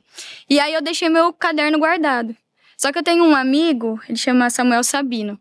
E 0.50 0.58
aí 0.58 0.74
eu 0.74 0.82
deixei 0.82 1.08
meu 1.08 1.32
caderno 1.32 1.78
guardado. 1.78 2.34
Só 2.76 2.90
que 2.90 2.98
eu 2.98 3.02
tenho 3.02 3.24
um 3.24 3.34
amigo, 3.36 4.00
ele 4.08 4.18
chama 4.18 4.50
Samuel 4.50 4.82
Sabino. 4.82 5.38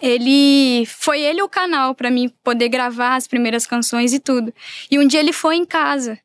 Ele 0.00 0.84
foi 0.86 1.20
ele 1.20 1.42
o 1.42 1.48
canal 1.48 1.94
para 1.94 2.10
mim 2.10 2.30
poder 2.42 2.68
gravar 2.68 3.16
as 3.16 3.26
primeiras 3.26 3.66
canções 3.66 4.12
e 4.12 4.20
tudo. 4.20 4.52
E 4.90 4.98
um 4.98 5.06
dia 5.06 5.20
ele 5.20 5.32
foi 5.32 5.56
em 5.56 5.64
casa. 5.64 6.18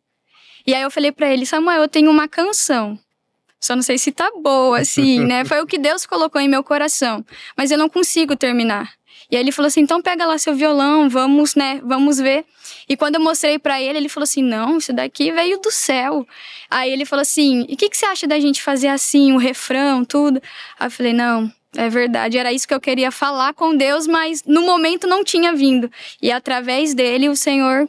E 0.65 0.73
aí 0.73 0.81
eu 0.81 0.91
falei 0.91 1.11
para 1.11 1.31
ele, 1.31 1.45
Samuel, 1.45 1.81
eu 1.81 1.87
tenho 1.87 2.09
uma 2.11 2.27
canção. 2.27 2.97
Só 3.59 3.75
não 3.75 3.83
sei 3.83 3.97
se 3.97 4.11
tá 4.11 4.31
boa 4.41 4.79
assim, 4.79 5.19
né? 5.25 5.43
Foi 5.45 5.59
o 5.61 5.67
que 5.67 5.77
Deus 5.77 6.05
colocou 6.05 6.39
em 6.39 6.47
meu 6.47 6.63
coração, 6.63 7.25
mas 7.55 7.71
eu 7.71 7.77
não 7.77 7.89
consigo 7.89 8.35
terminar. 8.35 8.91
E 9.29 9.35
aí 9.35 9.41
ele 9.41 9.51
falou 9.51 9.67
assim: 9.67 9.81
então 9.81 10.01
pega 10.01 10.25
lá 10.25 10.37
seu 10.37 10.55
violão, 10.55 11.09
vamos, 11.09 11.55
né? 11.55 11.81
Vamos 11.83 12.17
ver. 12.17 12.45
E 12.87 12.95
quando 12.95 13.15
eu 13.15 13.21
mostrei 13.21 13.59
para 13.59 13.81
ele, 13.81 13.97
ele 13.97 14.09
falou 14.09 14.23
assim: 14.23 14.41
não, 14.41 14.77
isso 14.77 14.93
daqui 14.93 15.31
veio 15.31 15.59
do 15.59 15.71
céu. 15.71 16.25
Aí 16.69 16.91
ele 16.91 17.05
falou 17.05 17.21
assim: 17.21 17.65
e 17.67 17.73
o 17.73 17.77
que, 17.77 17.89
que 17.89 17.97
você 17.97 18.05
acha 18.05 18.27
da 18.27 18.39
gente 18.39 18.61
fazer 18.61 18.87
assim, 18.87 19.33
o 19.33 19.37
refrão, 19.37 20.05
tudo? 20.05 20.41
Aí 20.79 20.87
eu 20.87 20.91
falei: 20.91 21.13
não, 21.13 21.51
é 21.75 21.89
verdade, 21.89 22.37
era 22.37 22.53
isso 22.53 22.67
que 22.67 22.73
eu 22.73 22.79
queria 22.79 23.11
falar 23.11 23.53
com 23.53 23.75
Deus, 23.75 24.07
mas 24.07 24.43
no 24.45 24.61
momento 24.61 25.05
não 25.07 25.23
tinha 25.23 25.53
vindo. 25.53 25.91
E 26.21 26.31
através 26.31 26.93
dele, 26.93 27.27
o 27.27 27.35
Senhor 27.35 27.87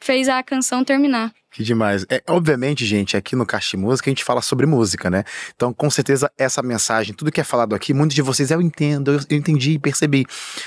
fez 0.00 0.28
a 0.28 0.42
canção 0.42 0.84
terminar. 0.84 1.32
Que 1.52 1.64
demais. 1.64 2.06
É, 2.08 2.22
obviamente, 2.28 2.86
gente, 2.86 3.16
aqui 3.16 3.34
no 3.34 3.44
Caixa 3.44 3.76
Música 3.76 4.08
a 4.08 4.12
gente 4.12 4.22
fala 4.22 4.40
sobre 4.40 4.66
música, 4.66 5.10
né? 5.10 5.24
Então, 5.54 5.72
com 5.72 5.90
certeza, 5.90 6.30
essa 6.38 6.62
mensagem, 6.62 7.12
tudo 7.12 7.32
que 7.32 7.40
é 7.40 7.44
falado 7.44 7.74
aqui, 7.74 7.92
muitos 7.92 8.14
de 8.14 8.22
vocês 8.22 8.52
eu 8.52 8.62
entendo, 8.62 9.12
eu, 9.12 9.20
eu 9.28 9.36
entendi, 9.36 9.76
percebi. 9.76 10.24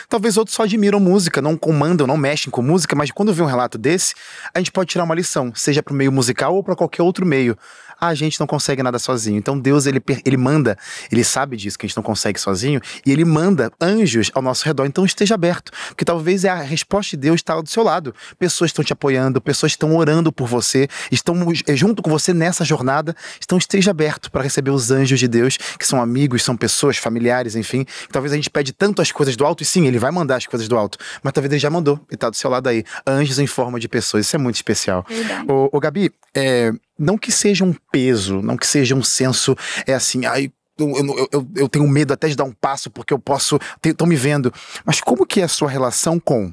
Talvez 0.10 0.38
outros 0.38 0.56
só 0.56 0.64
admiram 0.64 1.00
música, 1.00 1.42
não 1.42 1.56
comandam, 1.56 2.06
não 2.06 2.18
mexem 2.18 2.52
com 2.52 2.62
música, 2.62 2.98
mas 2.98 3.12
quando 3.12 3.34
vê 3.34 3.42
um 3.42 3.46
relato 3.46 3.78
desse, 3.78 4.14
a 4.54 4.60
gente 4.60 4.74
pode 4.74 4.90
tirar 4.90 5.06
uma 5.06 5.16
lição, 5.16 5.54
seja 5.56 5.82
para 5.82 5.94
o 5.94 5.96
meio 5.96 6.12
musical 6.12 6.54
ou 6.54 6.64
para 6.64 6.76
qualquer 6.76 7.02
outro 7.02 7.26
meio 7.26 7.58
a 8.08 8.14
gente 8.14 8.40
não 8.40 8.48
consegue 8.48 8.84
nada 8.84 9.00
sozinho. 9.00 9.38
Então 9.38 9.58
Deus, 9.58 9.86
ele, 9.86 10.02
ele 10.26 10.38
manda, 10.38 10.78
ele 11.12 11.24
sabe 11.24 11.56
disso, 11.56 11.78
que 11.78 11.86
a 11.86 11.88
gente 11.88 11.96
não 11.96 12.04
consegue 12.04 12.40
sozinho, 12.40 12.82
e 13.06 13.12
ele 13.12 13.24
manda 13.24 13.72
anjos 13.80 14.30
ao 14.34 14.42
nosso 14.42 14.66
redor. 14.66 14.86
Então 14.86 15.06
esteja 15.06 15.36
aberto, 15.36 15.72
porque 15.88 16.04
talvez 16.04 16.44
é 16.44 16.50
a 16.50 16.62
resposta 16.62 17.12
de 17.12 17.22
Deus 17.22 17.36
está 17.36 17.60
do 17.60 17.70
seu 17.70 17.84
lado. 17.84 18.14
Pessoas 18.38 18.70
estão 18.70 18.84
te 18.84 18.92
apoiando, 18.92 19.40
pessoas 19.40 19.72
estão 19.72 19.96
orando 19.96 20.32
por 20.32 20.48
você, 20.48 20.88
estão 21.12 21.36
eh, 21.68 21.76
junto 21.76 22.02
com 22.02 22.10
você 22.10 22.34
nessa 22.34 22.66
jornada. 22.66 23.16
Então 23.44 23.58
esteja 23.58 23.92
aberto 23.92 24.30
para 24.30 24.44
receber 24.44 24.72
os 24.72 24.92
anjos 24.92 25.20
de 25.20 25.28
Deus, 25.28 25.58
que 25.58 25.86
são 25.86 26.02
amigos, 26.02 26.44
são 26.44 26.58
pessoas, 26.58 26.98
familiares, 26.98 27.56
enfim. 27.56 27.86
Talvez 28.12 28.34
a 28.34 28.36
gente 28.36 28.50
pede 28.50 28.74
tanto 28.74 29.02
as 29.02 29.12
coisas 29.12 29.36
do 29.38 29.46
alto, 29.46 29.64
e 29.64 29.66
sim, 29.66 29.88
ele 29.88 30.00
vai 30.00 30.12
mandar 30.12 30.38
as 30.38 30.46
coisas 30.46 30.68
do 30.68 30.78
alto, 30.78 30.98
mas 31.22 31.32
talvez 31.32 31.52
ele 31.52 31.60
já 31.60 31.70
mandou 31.70 32.00
e 32.12 32.16
está 32.16 32.30
do 32.30 32.36
seu 32.36 32.50
lado 32.50 32.68
aí. 32.68 32.84
Anjos 33.08 33.40
em 33.40 33.48
forma 33.48 33.80
de 33.80 33.88
pessoas, 33.88 34.26
isso 34.26 34.36
é 34.36 34.40
muito 34.40 34.56
especial. 34.56 35.06
Verdade. 35.08 35.46
Ô, 35.50 35.70
ô 35.72 35.80
Gabi, 35.80 36.12
é, 36.36 36.72
não 37.04 37.18
que 37.18 37.32
seja 37.32 37.64
um 37.64 37.74
peso, 37.92 38.42
não 38.42 38.58
que 38.58 38.66
seja 38.66 38.96
um 38.96 39.04
senso, 39.04 39.56
é 39.86 39.94
assim, 39.94 40.26
ai, 40.26 40.52
eu, 40.78 40.90
eu, 40.90 41.30
eu, 41.32 41.48
eu, 41.56 41.70
tenho 41.70 41.88
medo 41.88 42.14
até 42.14 42.28
de 42.28 42.36
dar 42.36 42.46
um 42.46 42.52
passo 42.52 42.90
porque 42.90 43.14
eu 43.14 43.20
posso, 43.20 43.60
estão 43.84 44.08
me 44.08 44.16
vendo. 44.16 44.52
Mas 44.84 45.00
como 45.00 45.26
que 45.26 45.42
é 45.42 45.44
a 45.44 45.48
sua 45.48 45.70
relação 45.70 46.20
com, 46.20 46.52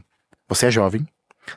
você 0.48 0.66
é 0.66 0.70
jovem, 0.70 1.06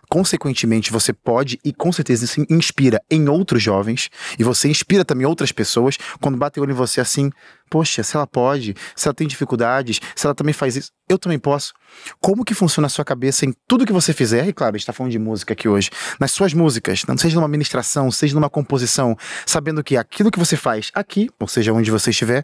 Consequentemente, 0.10 0.92
você 0.92 1.14
pode 1.14 1.60
e 1.64 1.74
com 1.74 1.92
certeza 1.92 2.26
isso 2.26 2.46
inspira 2.50 3.02
em 3.10 3.28
outros 3.28 3.62
jovens 3.62 4.10
e 4.38 4.44
você 4.44 4.68
inspira 4.68 5.04
também 5.06 5.26
outras 5.26 5.52
pessoas 5.52 5.98
quando 6.22 6.38
bate 6.38 6.60
o 6.60 6.64
olho 6.64 6.72
em 6.72 6.76
você 6.76 7.02
assim, 7.02 7.32
poxa, 7.70 8.04
se 8.04 8.16
ela 8.16 8.28
pode, 8.28 8.76
se 8.96 9.08
ela 9.08 9.16
tem 9.16 9.28
dificuldades, 9.28 10.00
se 10.16 10.28
ela 10.28 10.36
também 10.36 10.54
faz 10.54 10.76
isso, 10.76 10.92
eu 11.10 11.18
também 11.18 11.40
posso. 11.40 11.74
Como 12.20 12.46
que 12.46 12.54
funciona 12.54 12.86
a 12.86 12.90
sua 12.90 13.04
cabeça 13.04 13.46
em 13.46 13.54
tudo 13.68 13.86
que 13.86 13.92
você 13.92 14.14
fizer? 14.14 14.48
E 14.48 14.54
claro, 14.54 14.76
a 14.76 14.78
gente 14.78 14.84
está 14.84 14.94
falando 14.94 15.12
de 15.12 15.20
música 15.20 15.54
aqui 15.54 15.68
hoje, 15.68 15.90
nas 16.20 16.32
suas 16.32 16.54
músicas, 16.54 17.04
não 17.08 17.18
seja 17.18 17.36
numa 17.36 17.48
ministração, 17.48 18.12
seja 18.12 18.36
numa 18.36 18.50
composição, 18.50 19.18
sabendo 19.46 19.84
que 19.84 19.98
aquilo 19.98 20.30
que 20.30 20.40
você 20.40 20.56
faz 20.56 20.92
aqui, 20.94 21.30
ou 21.40 21.48
seja, 21.48 21.74
onde 21.74 21.90
você 21.90 22.12
estiver, 22.12 22.44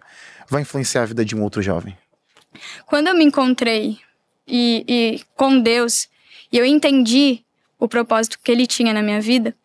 vai 0.50 0.64
influenciar 0.64 1.04
a 1.04 1.06
vida 1.06 1.24
de 1.24 1.36
um 1.36 1.44
outro 1.44 1.62
jovem. 1.62 1.96
Quando 2.88 3.08
eu 3.08 3.16
me 3.16 3.24
encontrei 3.24 4.00
e, 4.48 4.84
e 4.88 5.22
com 5.36 5.62
Deus, 5.62 6.08
e 6.52 6.58
eu 6.58 6.66
entendi 6.66 7.44
o 7.78 7.88
propósito 7.88 8.40
que 8.44 8.52
ele 8.52 8.68
tinha 8.68 8.94
na 8.94 9.02
minha 9.02 9.22
vida, 9.22 9.56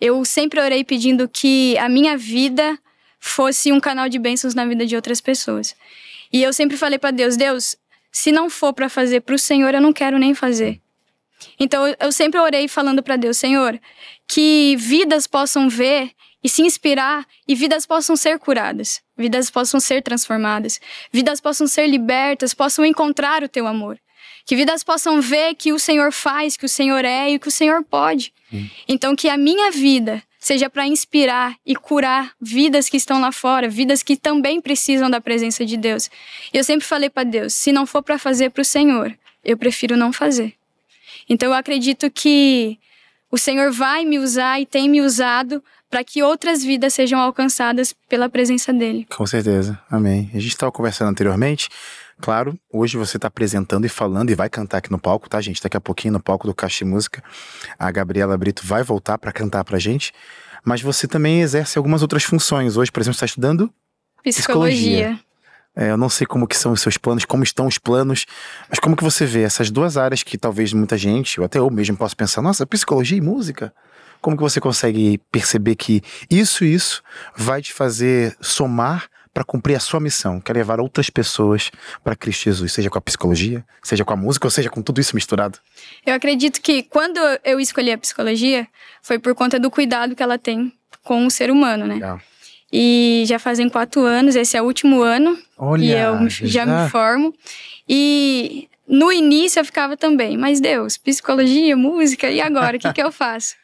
eu 0.00 0.24
sempre 0.24 0.60
orei 0.60 0.82
pedindo 0.82 1.28
que 1.28 1.76
a 1.78 1.88
minha 1.88 2.16
vida 2.16 2.78
fosse 3.18 3.70
um 3.70 3.78
canal 3.78 4.08
de 4.08 4.18
bênçãos 4.18 4.54
na 4.54 4.64
vida 4.64 4.86
de 4.86 4.96
outras 4.96 5.20
pessoas. 5.20 5.76
E 6.32 6.42
eu 6.42 6.52
sempre 6.52 6.76
falei 6.76 6.98
para 6.98 7.10
Deus: 7.10 7.36
Deus, 7.36 7.76
se 8.10 8.32
não 8.32 8.48
for 8.48 8.72
para 8.72 8.88
fazer 8.88 9.20
para 9.20 9.34
o 9.34 9.38
Senhor, 9.38 9.74
eu 9.74 9.80
não 9.80 9.92
quero 9.92 10.18
nem 10.18 10.34
fazer. 10.34 10.80
Então 11.58 11.86
eu 11.98 12.12
sempre 12.12 12.40
orei 12.40 12.66
falando 12.66 13.02
para 13.02 13.16
Deus: 13.16 13.36
Senhor, 13.36 13.78
que 14.26 14.74
vidas 14.78 15.26
possam 15.26 15.68
ver 15.68 16.10
e 16.42 16.48
se 16.48 16.62
inspirar 16.62 17.26
e 17.46 17.54
vidas 17.54 17.84
possam 17.84 18.16
ser 18.16 18.38
curadas, 18.38 19.02
vidas 19.16 19.50
possam 19.50 19.78
ser 19.78 20.02
transformadas, 20.02 20.80
vidas 21.12 21.40
possam 21.40 21.66
ser 21.66 21.86
libertas, 21.86 22.54
possam 22.54 22.84
encontrar 22.84 23.42
o 23.42 23.48
teu 23.48 23.66
amor. 23.66 23.98
Que 24.44 24.56
vidas 24.56 24.82
possam 24.82 25.20
ver 25.20 25.54
que 25.54 25.72
o 25.72 25.78
Senhor 25.78 26.12
faz, 26.12 26.56
que 26.56 26.64
o 26.64 26.68
Senhor 26.68 27.04
é 27.04 27.30
e 27.30 27.38
que 27.38 27.48
o 27.48 27.50
Senhor 27.50 27.82
pode. 27.84 28.32
Hum. 28.52 28.68
Então, 28.88 29.14
que 29.14 29.28
a 29.28 29.36
minha 29.36 29.70
vida 29.70 30.22
seja 30.38 30.70
para 30.70 30.86
inspirar 30.86 31.56
e 31.64 31.76
curar 31.76 32.32
vidas 32.40 32.88
que 32.88 32.96
estão 32.96 33.20
lá 33.20 33.30
fora, 33.30 33.68
vidas 33.68 34.02
que 34.02 34.16
também 34.16 34.60
precisam 34.60 35.10
da 35.10 35.20
presença 35.20 35.64
de 35.64 35.76
Deus. 35.76 36.10
E 36.52 36.56
eu 36.56 36.64
sempre 36.64 36.86
falei 36.86 37.10
para 37.10 37.24
Deus: 37.24 37.54
se 37.54 37.70
não 37.72 37.86
for 37.86 38.02
para 38.02 38.18
fazer 38.18 38.50
para 38.50 38.62
o 38.62 38.64
Senhor, 38.64 39.16
eu 39.44 39.56
prefiro 39.56 39.96
não 39.96 40.12
fazer. 40.12 40.54
Então, 41.28 41.50
eu 41.50 41.54
acredito 41.54 42.10
que 42.10 42.78
o 43.30 43.38
Senhor 43.38 43.70
vai 43.70 44.04
me 44.04 44.18
usar 44.18 44.60
e 44.60 44.66
tem 44.66 44.88
me 44.88 45.00
usado 45.00 45.62
para 45.90 46.04
que 46.04 46.22
outras 46.22 46.62
vidas 46.62 46.94
sejam 46.94 47.18
alcançadas 47.18 47.92
pela 48.08 48.28
presença 48.28 48.72
dele. 48.72 49.06
Com 49.10 49.26
certeza, 49.26 49.78
amém. 49.90 50.30
A 50.32 50.38
gente 50.38 50.52
estava 50.52 50.70
conversando 50.70 51.08
anteriormente 51.08 51.68
Claro, 52.20 52.58
hoje 52.70 52.98
você 52.98 53.16
está 53.16 53.28
apresentando 53.28 53.86
e 53.86 53.88
falando 53.88 54.30
e 54.30 54.34
vai 54.34 54.48
cantar 54.48 54.78
aqui 54.78 54.90
no 54.90 54.98
palco, 54.98 55.28
tá, 55.28 55.40
gente? 55.40 55.62
Daqui 55.62 55.76
a 55.76 55.80
pouquinho 55.80 56.12
no 56.12 56.20
palco 56.20 56.46
do 56.46 56.54
Caixa 56.54 56.84
Música, 56.84 57.22
a 57.78 57.90
Gabriela 57.90 58.36
Brito 58.36 58.62
vai 58.64 58.82
voltar 58.82 59.16
para 59.16 59.32
cantar 59.32 59.64
pra 59.64 59.78
gente. 59.78 60.12
Mas 60.64 60.82
você 60.82 61.08
também 61.08 61.40
exerce 61.40 61.78
algumas 61.78 62.02
outras 62.02 62.22
funções. 62.22 62.76
Hoje, 62.76 62.92
por 62.92 63.00
exemplo, 63.00 63.14
está 63.14 63.24
estudando 63.24 63.72
psicologia. 64.22 65.08
psicologia. 65.08 65.30
É, 65.74 65.90
eu 65.90 65.96
não 65.96 66.08
sei 66.08 66.26
como 66.26 66.46
que 66.46 66.56
são 66.56 66.72
os 66.72 66.80
seus 66.80 66.98
planos, 66.98 67.24
como 67.24 67.44
estão 67.44 67.66
os 67.66 67.78
planos, 67.78 68.26
mas 68.68 68.78
como 68.78 68.96
que 68.96 69.04
você 69.04 69.24
vê 69.24 69.42
essas 69.42 69.70
duas 69.70 69.96
áreas 69.96 70.22
que 70.22 70.36
talvez 70.36 70.72
muita 70.72 70.98
gente, 70.98 71.40
ou 71.40 71.46
até 71.46 71.58
eu 71.58 71.70
mesmo 71.70 71.96
posso 71.96 72.16
pensar, 72.16 72.42
nossa, 72.42 72.66
psicologia 72.66 73.16
e 73.16 73.20
música? 73.20 73.72
Como 74.20 74.36
que 74.36 74.42
você 74.42 74.60
consegue 74.60 75.18
perceber 75.30 75.76
que 75.76 76.02
isso 76.28 76.64
e 76.64 76.74
isso 76.74 77.02
vai 77.36 77.62
te 77.62 77.72
fazer 77.72 78.36
somar 78.40 79.08
para 79.32 79.44
cumprir 79.44 79.76
a 79.76 79.80
sua 79.80 80.00
missão, 80.00 80.40
que 80.40 80.50
é 80.50 80.54
levar 80.54 80.80
outras 80.80 81.08
pessoas 81.08 81.70
para 82.02 82.16
Cristo 82.16 82.44
Jesus, 82.44 82.72
seja 82.72 82.90
com 82.90 82.98
a 82.98 83.00
psicologia, 83.00 83.64
seja 83.82 84.04
com 84.04 84.12
a 84.12 84.16
música, 84.16 84.46
ou 84.46 84.50
seja 84.50 84.68
com 84.68 84.82
tudo 84.82 85.00
isso 85.00 85.14
misturado? 85.14 85.58
Eu 86.04 86.14
acredito 86.14 86.60
que 86.60 86.82
quando 86.82 87.18
eu 87.44 87.60
escolhi 87.60 87.92
a 87.92 87.98
psicologia, 87.98 88.66
foi 89.02 89.18
por 89.18 89.34
conta 89.34 89.58
do 89.58 89.70
cuidado 89.70 90.16
que 90.16 90.22
ela 90.22 90.38
tem 90.38 90.72
com 91.02 91.26
o 91.26 91.30
ser 91.30 91.50
humano, 91.50 91.86
né? 91.86 91.94
Legal. 91.94 92.20
E 92.72 93.24
já 93.26 93.38
fazem 93.38 93.68
quatro 93.68 94.02
anos, 94.02 94.36
esse 94.36 94.56
é 94.56 94.62
o 94.62 94.64
último 94.64 95.02
ano. 95.02 95.36
Olha, 95.58 95.84
e 95.84 95.90
eu 95.90 96.28
já, 96.28 96.46
já 96.46 96.66
me 96.66 96.88
formo. 96.88 97.34
E 97.88 98.68
no 98.86 99.12
início 99.12 99.58
eu 99.58 99.64
ficava 99.64 99.96
também, 99.96 100.36
mas 100.36 100.60
Deus, 100.60 100.96
psicologia, 100.96 101.76
música, 101.76 102.30
e 102.30 102.40
agora? 102.40 102.76
O 102.76 102.80
que, 102.80 102.92
que 102.92 103.02
eu 103.02 103.10
faço? 103.10 103.56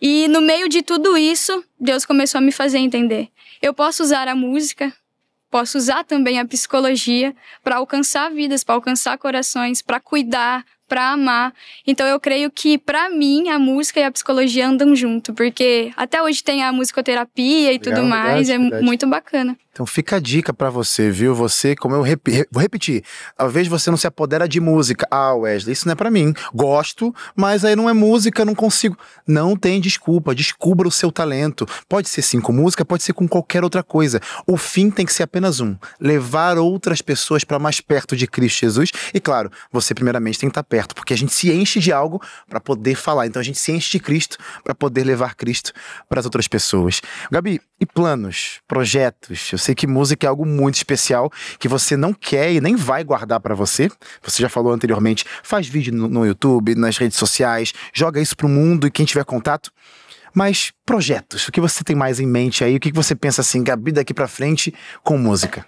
E 0.00 0.28
no 0.28 0.40
meio 0.40 0.68
de 0.68 0.82
tudo 0.82 1.16
isso, 1.16 1.64
Deus 1.80 2.04
começou 2.04 2.38
a 2.38 2.42
me 2.42 2.52
fazer 2.52 2.78
entender. 2.78 3.28
Eu 3.62 3.72
posso 3.72 4.02
usar 4.02 4.28
a 4.28 4.34
música, 4.34 4.92
posso 5.54 5.78
usar 5.78 6.02
também 6.02 6.40
a 6.40 6.44
psicologia 6.44 7.32
para 7.62 7.76
alcançar 7.76 8.28
vidas, 8.28 8.64
para 8.64 8.74
alcançar 8.74 9.16
corações, 9.16 9.80
para 9.80 10.00
cuidar, 10.00 10.64
para 10.88 11.12
amar. 11.12 11.54
Então 11.86 12.08
eu 12.08 12.18
creio 12.18 12.50
que 12.50 12.76
para 12.76 13.08
mim 13.08 13.48
a 13.50 13.56
música 13.56 14.00
e 14.00 14.02
a 14.02 14.10
psicologia 14.10 14.66
andam 14.66 14.96
junto, 14.96 15.32
porque 15.32 15.92
até 15.96 16.20
hoje 16.20 16.42
tem 16.42 16.64
a 16.64 16.72
musicoterapia 16.72 17.72
e 17.72 17.78
Legal, 17.78 17.94
tudo 17.94 18.04
mais, 18.04 18.48
verdade, 18.48 18.52
é 18.52 18.58
verdade. 18.58 18.84
muito 18.84 19.06
bacana. 19.06 19.56
Então 19.74 19.84
fica 19.84 20.16
a 20.16 20.20
dica 20.20 20.54
para 20.54 20.70
você, 20.70 21.10
viu? 21.10 21.34
Você, 21.34 21.74
como 21.74 21.96
eu 21.96 22.02
rep 22.02 22.46
vou 22.48 22.62
repetir, 22.62 23.02
talvez 23.36 23.66
você 23.66 23.90
não 23.90 23.96
se 23.96 24.06
apodera 24.06 24.48
de 24.48 24.60
música. 24.60 25.04
Ah, 25.10 25.34
Wesley, 25.34 25.72
isso 25.72 25.88
não 25.88 25.94
é 25.94 25.96
para 25.96 26.12
mim. 26.12 26.32
Gosto, 26.54 27.12
mas 27.34 27.64
aí 27.64 27.74
não 27.74 27.90
é 27.90 27.92
música, 27.92 28.44
não 28.44 28.54
consigo. 28.54 28.96
Não 29.26 29.56
tem 29.56 29.80
desculpa, 29.80 30.32
descubra 30.32 30.86
o 30.86 30.92
seu 30.92 31.10
talento. 31.10 31.66
Pode 31.88 32.08
ser 32.08 32.22
sim 32.22 32.40
com 32.40 32.52
música, 32.52 32.84
pode 32.84 33.02
ser 33.02 33.14
com 33.14 33.26
qualquer 33.26 33.64
outra 33.64 33.82
coisa. 33.82 34.20
O 34.46 34.56
fim 34.56 34.92
tem 34.92 35.04
que 35.04 35.12
ser 35.12 35.24
apenas 35.24 35.58
um: 35.58 35.76
levar 36.00 36.56
outras 36.56 37.02
pessoas 37.02 37.42
para 37.42 37.58
mais 37.58 37.80
perto 37.80 38.16
de 38.16 38.28
Cristo 38.28 38.60
Jesus. 38.60 38.92
E 39.12 39.18
claro, 39.18 39.50
você 39.72 39.92
primeiramente 39.92 40.38
tem 40.38 40.48
que 40.48 40.52
estar 40.52 40.62
perto, 40.62 40.94
porque 40.94 41.12
a 41.12 41.16
gente 41.16 41.32
se 41.32 41.50
enche 41.50 41.80
de 41.80 41.92
algo 41.92 42.22
para 42.48 42.60
poder 42.60 42.94
falar. 42.94 43.26
Então 43.26 43.40
a 43.40 43.44
gente 43.44 43.58
se 43.58 43.72
enche 43.72 43.90
de 43.90 43.98
Cristo 43.98 44.38
para 44.62 44.72
poder 44.72 45.02
levar 45.02 45.34
Cristo 45.34 45.72
para 46.08 46.20
as 46.20 46.24
outras 46.26 46.46
pessoas. 46.46 47.02
Gabi, 47.28 47.60
e 47.80 47.86
planos, 47.86 48.60
projetos? 48.68 49.50
Eu 49.64 49.68
sei 49.68 49.74
que 49.74 49.86
música 49.86 50.26
é 50.26 50.28
algo 50.28 50.44
muito 50.44 50.74
especial 50.74 51.32
que 51.58 51.66
você 51.68 51.96
não 51.96 52.12
quer 52.12 52.52
e 52.52 52.60
nem 52.60 52.76
vai 52.76 53.02
guardar 53.02 53.40
para 53.40 53.54
você. 53.54 53.90
Você 54.22 54.42
já 54.42 54.48
falou 54.50 54.74
anteriormente, 54.74 55.24
faz 55.42 55.66
vídeo 55.66 55.90
no, 55.90 56.06
no 56.06 56.26
YouTube, 56.26 56.74
nas 56.74 56.98
redes 56.98 57.16
sociais, 57.16 57.72
joga 57.90 58.20
isso 58.20 58.36
pro 58.36 58.46
mundo 58.46 58.86
e 58.86 58.90
quem 58.90 59.06
tiver 59.06 59.24
contato. 59.24 59.72
Mas 60.34 60.70
projetos, 60.84 61.48
o 61.48 61.52
que 61.52 61.62
você 61.62 61.82
tem 61.82 61.96
mais 61.96 62.20
em 62.20 62.26
mente 62.26 62.62
aí? 62.62 62.76
O 62.76 62.80
que 62.80 62.92
você 62.92 63.14
pensa 63.14 63.40
assim, 63.40 63.64
Gabi, 63.64 63.90
daqui 63.90 64.12
para 64.12 64.28
frente 64.28 64.74
com 65.02 65.16
música? 65.16 65.64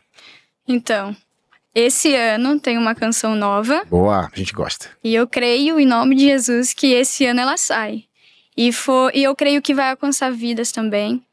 Então, 0.69 1.17
esse 1.75 2.15
ano 2.15 2.61
tem 2.61 2.77
uma 2.77 2.95
canção 2.95 3.35
nova. 3.35 3.83
Boa, 3.89 4.29
a 4.31 4.37
gente 4.37 4.53
gosta. 4.53 4.91
E 5.03 5.15
eu 5.15 5.27
creio, 5.27 5.81
em 5.81 5.87
nome 5.87 6.17
de 6.17 6.27
Jesus, 6.27 6.75
que 6.75 6.93
esse 6.93 7.25
ano 7.25 7.41
ela 7.41 7.57
sai. 7.57 8.05
E, 8.55 8.73
for, 8.73 9.11
e 9.15 9.23
eu 9.23 9.35
creio 9.35 9.63
que 9.63 9.73
vai 9.73 9.89
alcançar 9.89 10.31
vidas 10.31 10.71
também. 10.71 11.26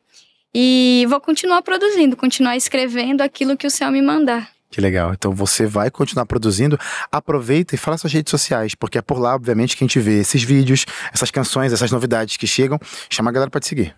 E 0.53 1.05
vou 1.09 1.19
continuar 1.19 1.61
produzindo, 1.61 2.15
continuar 2.15 2.55
escrevendo 2.55 3.21
aquilo 3.21 3.57
que 3.57 3.65
o 3.65 3.71
céu 3.71 3.91
me 3.91 4.01
mandar. 4.01 4.49
Que 4.69 4.81
legal. 4.81 5.13
Então 5.13 5.31
você 5.31 5.67
vai 5.67 5.91
continuar 5.91 6.25
produzindo. 6.25 6.79
Aproveita 7.11 7.75
e 7.75 7.77
fala 7.77 7.97
suas 7.97 8.11
redes 8.11 8.31
sociais, 8.31 8.73
porque 8.73 8.97
é 8.97 9.01
por 9.01 9.19
lá, 9.19 9.35
obviamente, 9.35 9.77
que 9.77 9.83
a 9.83 9.87
gente 9.87 9.99
vê 9.99 10.19
esses 10.19 10.41
vídeos, 10.43 10.85
essas 11.13 11.29
canções, 11.29 11.71
essas 11.71 11.91
novidades 11.91 12.37
que 12.37 12.47
chegam. 12.47 12.79
Chama 13.09 13.29
a 13.29 13.33
galera 13.33 13.51
para 13.51 13.61
te 13.61 13.67
seguir. 13.67 13.95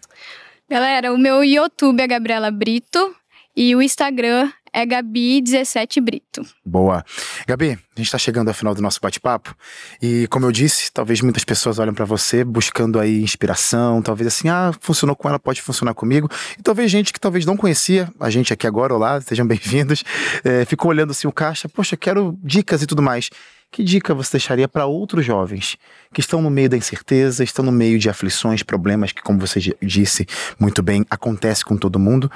Galera, 0.70 1.14
o 1.14 1.18
meu 1.18 1.44
YouTube 1.44 2.02
é 2.02 2.08
Gabriela 2.08 2.52
Brito 2.52 3.16
e 3.56 3.74
o 3.74 3.82
Instagram 3.82 4.52
é 4.76 4.86
Gabi17 4.86 6.02
Brito. 6.02 6.46
Boa. 6.66 7.02
Gabi, 7.48 7.72
a 7.72 7.78
gente 7.96 8.08
está 8.08 8.18
chegando 8.18 8.50
ao 8.50 8.54
final 8.54 8.76
do 8.76 8.82
nosso 8.82 9.00
bate-papo 9.02 9.56
e, 10.02 10.28
como 10.28 10.46
eu 10.46 10.52
disse, 10.52 10.92
talvez 10.92 11.22
muitas 11.22 11.46
pessoas 11.46 11.80
olhem 11.80 11.94
para 11.94 12.04
você 12.04 12.44
buscando 12.44 13.00
aí 13.00 13.24
inspiração, 13.24 14.02
talvez 14.02 14.28
assim, 14.28 14.50
ah, 14.50 14.74
funcionou 14.82 15.16
com 15.16 15.30
ela, 15.30 15.40
pode 15.40 15.62
funcionar 15.62 15.94
comigo. 15.94 16.30
E 16.60 16.62
talvez 16.62 16.92
gente 16.92 17.14
que 17.14 17.20
talvez 17.22 17.46
não 17.46 17.56
conhecia 17.56 18.12
a 18.20 18.30
gente 18.30 18.52
aqui 18.52 18.68
agora, 18.68 18.94
olá, 18.94 19.22
sejam 19.22 19.48
bem-vindos, 19.48 20.04
é, 20.44 20.66
ficou 20.66 20.92
olhando 20.92 21.12
assim 21.12 21.26
o 21.26 21.32
caixa, 21.32 21.70
poxa, 21.70 21.96
quero 21.96 22.38
dicas 22.44 22.82
e 22.82 22.86
tudo 22.86 23.02
mais. 23.02 23.30
Que 23.72 23.84
dica 23.84 24.14
você 24.14 24.38
deixaria 24.38 24.68
para 24.68 24.86
outros 24.86 25.26
jovens 25.26 25.78
que 26.14 26.22
estão 26.22 26.42
no 26.42 26.50
meio 26.50 26.70
da 26.70 26.78
incerteza, 26.78 27.44
estão 27.44 27.66
no 27.66 27.72
meio 27.72 28.00
de 28.00 28.10
aflições, 28.10 28.64
problemas 28.64 29.12
que, 29.12 29.22
como 29.22 29.38
você 29.38 29.60
disse 29.82 30.26
muito 30.58 30.82
bem, 30.82 31.06
acontece 31.10 31.66
com 31.66 31.76
todo 31.76 32.00
mundo, 32.00 32.32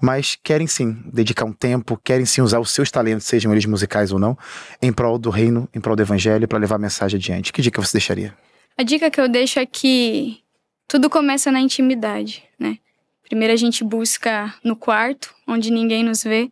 mas 0.00 0.36
querem 0.42 0.66
sim 0.66 1.02
dedicar 1.10 1.46
um 1.46 1.52
tempo, 1.52 1.98
querem 2.04 2.26
sim 2.26 2.42
usar 2.42 2.60
os 2.60 2.70
seus 2.70 2.90
talentos, 2.90 3.26
sejam 3.26 3.50
eles 3.52 3.64
musicais 3.64 4.12
ou 4.12 4.18
não, 4.18 4.36
em 4.82 4.92
prol 4.92 5.18
do 5.18 5.30
reino, 5.30 5.66
em 5.74 5.80
prol 5.80 5.96
do 5.96 6.02
evangelho, 6.02 6.46
para 6.46 6.58
levar 6.58 6.76
a 6.76 6.78
mensagem 6.78 7.16
adiante? 7.16 7.52
Que 7.52 7.62
dica 7.62 7.80
você 7.80 7.96
deixaria? 7.96 8.36
A 8.76 8.82
dica 8.82 9.10
que 9.10 9.20
eu 9.20 9.28
deixo 9.28 9.58
é 9.58 9.64
que 9.64 10.40
tudo 10.86 11.08
começa 11.08 11.50
na 11.50 11.60
intimidade, 11.60 12.42
né? 12.58 12.78
Primeiro 13.22 13.54
a 13.54 13.56
gente 13.56 13.82
busca 13.82 14.52
no 14.62 14.76
quarto, 14.76 15.34
onde 15.46 15.70
ninguém 15.70 16.04
nos 16.04 16.22
vê, 16.22 16.50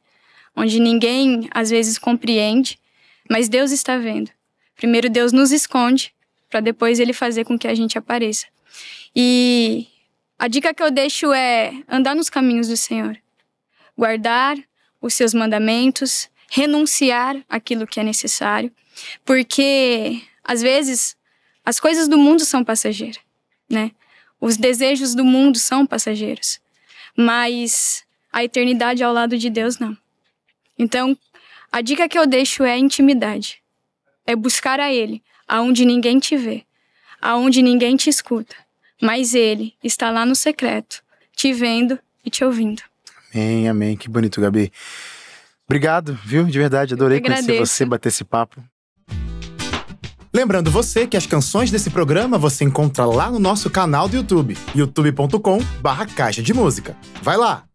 onde 0.56 0.80
ninguém 0.80 1.46
às 1.50 1.68
vezes 1.68 1.99
compreende, 1.99 2.78
mas 3.30 3.49
Deus 3.49 3.70
está 3.70 3.96
vendo. 3.96 4.28
Primeiro 4.75 5.08
Deus 5.08 5.32
nos 5.32 5.52
esconde, 5.52 6.12
para 6.50 6.58
depois 6.58 6.99
ele 6.99 7.12
fazer 7.12 7.44
com 7.44 7.56
que 7.56 7.68
a 7.68 7.75
gente 7.76 7.96
apareça. 7.96 8.46
E 9.14 9.87
a 10.37 10.49
dica 10.49 10.75
que 10.75 10.82
eu 10.82 10.90
deixo 10.90 11.32
é 11.32 11.72
andar 11.88 12.16
nos 12.16 12.28
caminhos 12.28 12.66
do 12.66 12.76
Senhor. 12.76 13.16
Guardar 13.96 14.58
os 15.00 15.14
seus 15.14 15.32
mandamentos, 15.32 16.28
renunciar 16.50 17.37
aquilo 17.49 17.87
que 17.87 18.00
é 18.00 18.02
necessário, 18.02 18.72
porque 19.25 20.20
às 20.42 20.60
vezes 20.60 21.16
as 21.64 21.78
coisas 21.78 22.08
do 22.08 22.18
mundo 22.18 22.44
são 22.44 22.64
passageiras, 22.64 23.20
né? 23.68 23.92
Os 24.40 24.56
desejos 24.56 25.14
do 25.14 25.25
mundo 25.25 25.58
são 25.58 25.87
passageiros, 25.87 26.60
mas 27.16 28.04
a 28.32 28.42
eternidade 28.42 29.04
ao 29.04 29.12
lado 29.12 29.38
de 29.38 29.49
Deus 29.49 29.78
não. 29.78 29.96
Então, 30.76 31.16
a 31.73 31.81
dica 31.81 32.09
que 32.09 32.19
eu 32.19 32.27
deixo 32.27 32.65
é 32.65 32.77
intimidade. 32.77 33.59
É 34.27 34.35
buscar 34.35 34.81
a 34.81 34.93
Ele, 34.93 35.23
aonde 35.47 35.85
ninguém 35.85 36.19
te 36.19 36.37
vê, 36.37 36.65
aonde 37.21 37.62
ninguém 37.62 37.97
te 37.97 38.11
escuta, 38.11 38.55
mas 39.00 39.35
Ele 39.35 39.75
está 39.83 40.11
lá 40.11 40.27
no 40.27 40.35
secreto, 40.35 41.03
te 41.35 41.53
vendo 41.53 41.99
e 42.25 42.31
te 42.31 42.45
ouvindo. 42.45 42.83
Amém, 43.33 43.69
amém. 43.69 43.97
Que 43.97 44.09
bonito, 44.09 44.41
Gabi. 44.41 44.73
Obrigado, 45.67 46.19
viu? 46.25 46.45
De 46.45 46.59
verdade, 46.59 46.95
adorei 46.95 47.21
conhecer 47.21 47.59
você, 47.59 47.85
bater 47.85 48.09
esse 48.09 48.25
papo. 48.25 48.62
Lembrando 50.33 50.71
você 50.71 51.07
que 51.07 51.17
as 51.17 51.27
canções 51.27 51.71
desse 51.71 51.91
programa 51.91 52.39
você 52.39 52.65
encontra 52.65 53.05
lá 53.05 53.31
no 53.31 53.39
nosso 53.39 53.69
canal 53.69 54.09
do 54.09 54.17
YouTube, 54.17 54.57
youtube.com/barra 54.75 56.07
Caixa 56.07 56.43
de 56.43 56.55
Música. 56.55 56.97
Vai 57.23 57.37
lá! 57.37 57.70